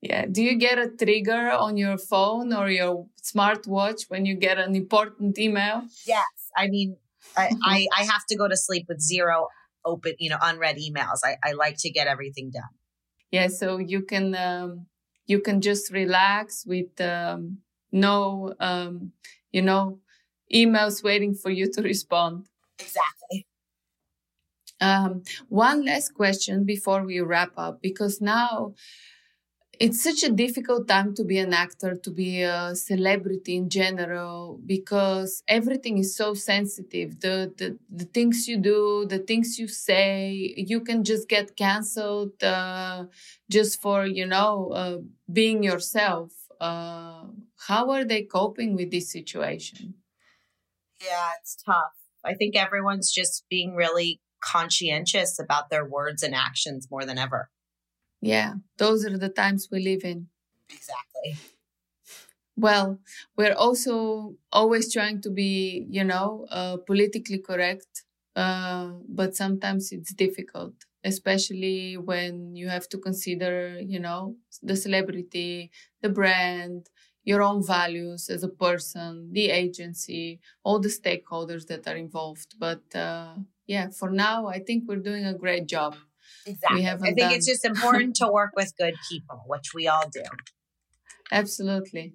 Yeah. 0.06 0.26
Do 0.32 0.44
you 0.44 0.56
get 0.56 0.78
a 0.78 0.88
trigger 0.90 1.50
on 1.52 1.78
your 1.78 1.98
phone 1.98 2.54
or 2.54 2.70
your 2.70 3.08
smartwatch 3.24 4.02
when 4.08 4.26
you 4.26 4.36
get 4.36 4.60
an 4.60 4.76
important 4.76 5.40
email? 5.40 5.82
Yes. 6.06 6.28
I 6.56 6.68
mean, 6.68 6.98
I, 7.36 7.50
I, 7.64 7.88
I 7.98 8.04
have 8.04 8.24
to 8.30 8.36
go 8.36 8.48
to 8.48 8.56
sleep 8.56 8.86
with 8.88 9.02
zero 9.02 9.48
open, 9.84 10.14
you 10.20 10.30
know, 10.30 10.38
unread 10.42 10.78
emails. 10.78 11.20
I, 11.24 11.38
I 11.44 11.54
like 11.54 11.78
to 11.80 11.90
get 11.90 12.06
everything 12.06 12.52
done. 12.52 12.74
Yeah, 13.32 13.48
so 13.48 13.80
you 13.80 14.04
can 14.04 14.36
um, 14.36 14.86
you 15.26 15.40
can 15.42 15.60
just 15.60 15.92
relax 15.92 16.64
with 16.68 17.02
um, 17.02 17.58
no 17.92 18.54
um, 18.60 19.12
you 19.52 19.64
know 19.64 20.00
emails 20.54 21.04
waiting 21.04 21.34
for 21.34 21.50
you 21.50 21.72
to 21.74 21.82
respond. 21.92 22.46
Exactly. 22.80 23.48
Um, 24.80 25.24
one 25.50 25.86
last 25.86 26.14
question 26.14 26.64
before 26.64 27.04
we 27.04 27.20
wrap 27.22 27.54
up, 27.58 27.82
because 27.82 28.22
now 28.22 28.76
it's 29.80 30.04
such 30.04 30.24
a 30.24 30.32
difficult 30.32 30.88
time 30.88 31.14
to 31.16 31.24
be 31.24 31.38
an 31.38 31.54
actor, 31.54 31.96
to 31.96 32.12
be 32.12 32.42
a 32.42 32.76
celebrity 32.76 33.56
in 33.56 33.70
general, 33.70 34.60
because 34.66 35.44
everything 35.48 35.98
is 35.98 36.16
so 36.16 36.34
sensitive. 36.34 37.20
The, 37.20 37.54
the, 37.58 37.78
the 37.90 38.06
things 38.06 38.48
you 38.48 38.58
do, 38.58 39.06
the 39.08 39.20
things 39.20 39.58
you 39.60 39.68
say, 39.68 40.54
you 40.58 40.82
can 40.82 41.04
just 41.04 41.28
get 41.28 41.56
canceled 41.56 42.44
uh, 42.44 43.06
just 43.50 43.82
for, 43.82 44.06
you 44.06 44.26
know, 44.26 44.72
uh, 44.72 44.98
being 45.32 45.64
yourself. 45.64 46.32
Uh, 46.60 47.26
how 47.68 47.92
are 47.92 48.06
they 48.06 48.24
coping 48.24 48.76
with 48.76 48.92
this 48.92 49.12
situation? 49.12 49.96
Yeah, 51.02 51.30
it's 51.40 51.56
tough. 51.56 51.94
I 52.24 52.34
think 52.34 52.56
everyone's 52.56 53.12
just 53.12 53.46
being 53.50 53.76
really 53.76 54.22
conscientious 54.44 55.40
about 55.40 55.70
their 55.70 55.86
words 55.86 56.24
and 56.24 56.34
actions 56.34 56.88
more 56.90 57.06
than 57.06 57.18
ever. 57.18 57.50
Yeah, 58.26 58.56
those 58.78 59.06
are 59.06 59.18
the 59.18 59.30
times 59.30 59.70
we 59.72 59.80
live 59.82 60.04
in. 60.04 60.28
Exactly. 60.70 61.38
Well, 62.58 63.00
we're 63.38 63.54
also 63.54 64.36
always 64.52 64.92
trying 64.94 65.22
to 65.22 65.30
be, 65.30 65.86
you 65.90 66.04
know, 66.04 66.48
uh, 66.50 66.78
politically 66.78 67.40
correct, 67.40 68.04
uh, 68.36 68.92
but 69.10 69.36
sometimes 69.36 69.92
it's 69.92 70.14
difficult, 70.14 70.74
especially 71.04 71.98
when 71.98 72.56
you 72.56 72.70
have 72.70 72.88
to 72.90 72.98
consider, 72.98 73.80
you 73.82 74.00
know, 74.00 74.38
the 74.64 74.76
celebrity, 74.78 75.70
the 76.02 76.10
brand, 76.10 76.88
your 77.26 77.42
own 77.42 77.66
values 77.66 78.30
as 78.30 78.44
a 78.44 78.48
person, 78.50 79.32
the 79.34 79.50
agency, 79.50 80.40
all 80.64 80.80
the 80.80 80.88
stakeholders 80.90 81.68
that 81.68 81.86
are 81.88 81.98
involved. 81.98 82.56
But 82.58 82.84
uh, 82.96 83.36
yeah, 83.68 83.90
for 83.90 84.12
now, 84.12 84.48
I 84.48 84.60
think 84.60 84.86
we're 84.88 84.98
doing 85.10 85.26
a 85.26 85.34
great 85.34 85.68
job. 85.68 85.96
Exactly. 86.46 86.88
I 86.88 86.98
think 86.98 87.18
done. 87.18 87.34
it's 87.34 87.48
just 87.48 87.66
important 87.66 88.16
to 88.18 88.28
work 88.28 88.52
with 88.56 88.74
good 88.78 88.96
people, 89.10 89.44
which 89.48 89.74
we 89.74 89.88
all 89.88 90.10
do. 90.12 90.24
Absolutely. 91.32 92.14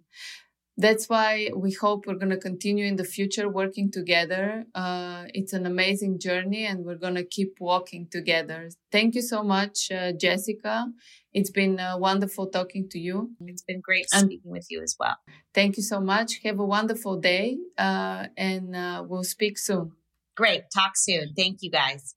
That's 0.77 1.11
why 1.11 1.51
we 1.55 1.73
hope 1.73 2.07
we're 2.07 2.15
going 2.15 2.31
to 2.31 2.39
continue 2.39 2.87
in 2.87 2.97
the 2.97 3.05
future 3.05 3.51
working 3.51 3.91
together. 3.91 4.65
Uh, 4.75 5.25
it's 5.35 5.53
an 5.53 5.67
amazing 5.67 6.19
journey 6.19 6.65
and 6.65 6.87
we're 6.87 6.95
going 6.95 7.17
to 7.17 7.25
keep 7.25 7.57
walking 7.61 8.09
together. 8.11 8.71
Thank 8.91 9.15
you 9.15 9.21
so 9.21 9.43
much, 9.43 9.91
uh, 9.91 10.13
Jessica. 10.13 10.87
It's 11.35 11.51
been 11.51 11.79
uh, 11.79 11.99
wonderful 11.99 12.47
talking 12.47 12.89
to 12.91 12.99
you. 12.99 13.33
It's 13.43 13.63
been 13.63 13.81
great 13.81 14.07
and 14.15 14.27
speaking 14.27 14.51
with 14.51 14.69
you 14.71 14.81
as 14.81 14.97
well. 14.99 15.17
Thank 15.53 15.77
you 15.77 15.83
so 15.83 16.01
much. 16.01 16.41
Have 16.45 16.59
a 16.59 16.65
wonderful 16.65 17.21
day 17.21 17.59
uh, 17.77 18.29
and 18.39 18.75
uh, 18.75 19.05
we'll 19.07 19.25
speak 19.25 19.59
soon. 19.59 19.93
Great. 20.35 20.63
Talk 20.73 20.93
soon. 20.97 21.35
Thank 21.37 21.59
you 21.61 21.71
guys. 21.71 22.15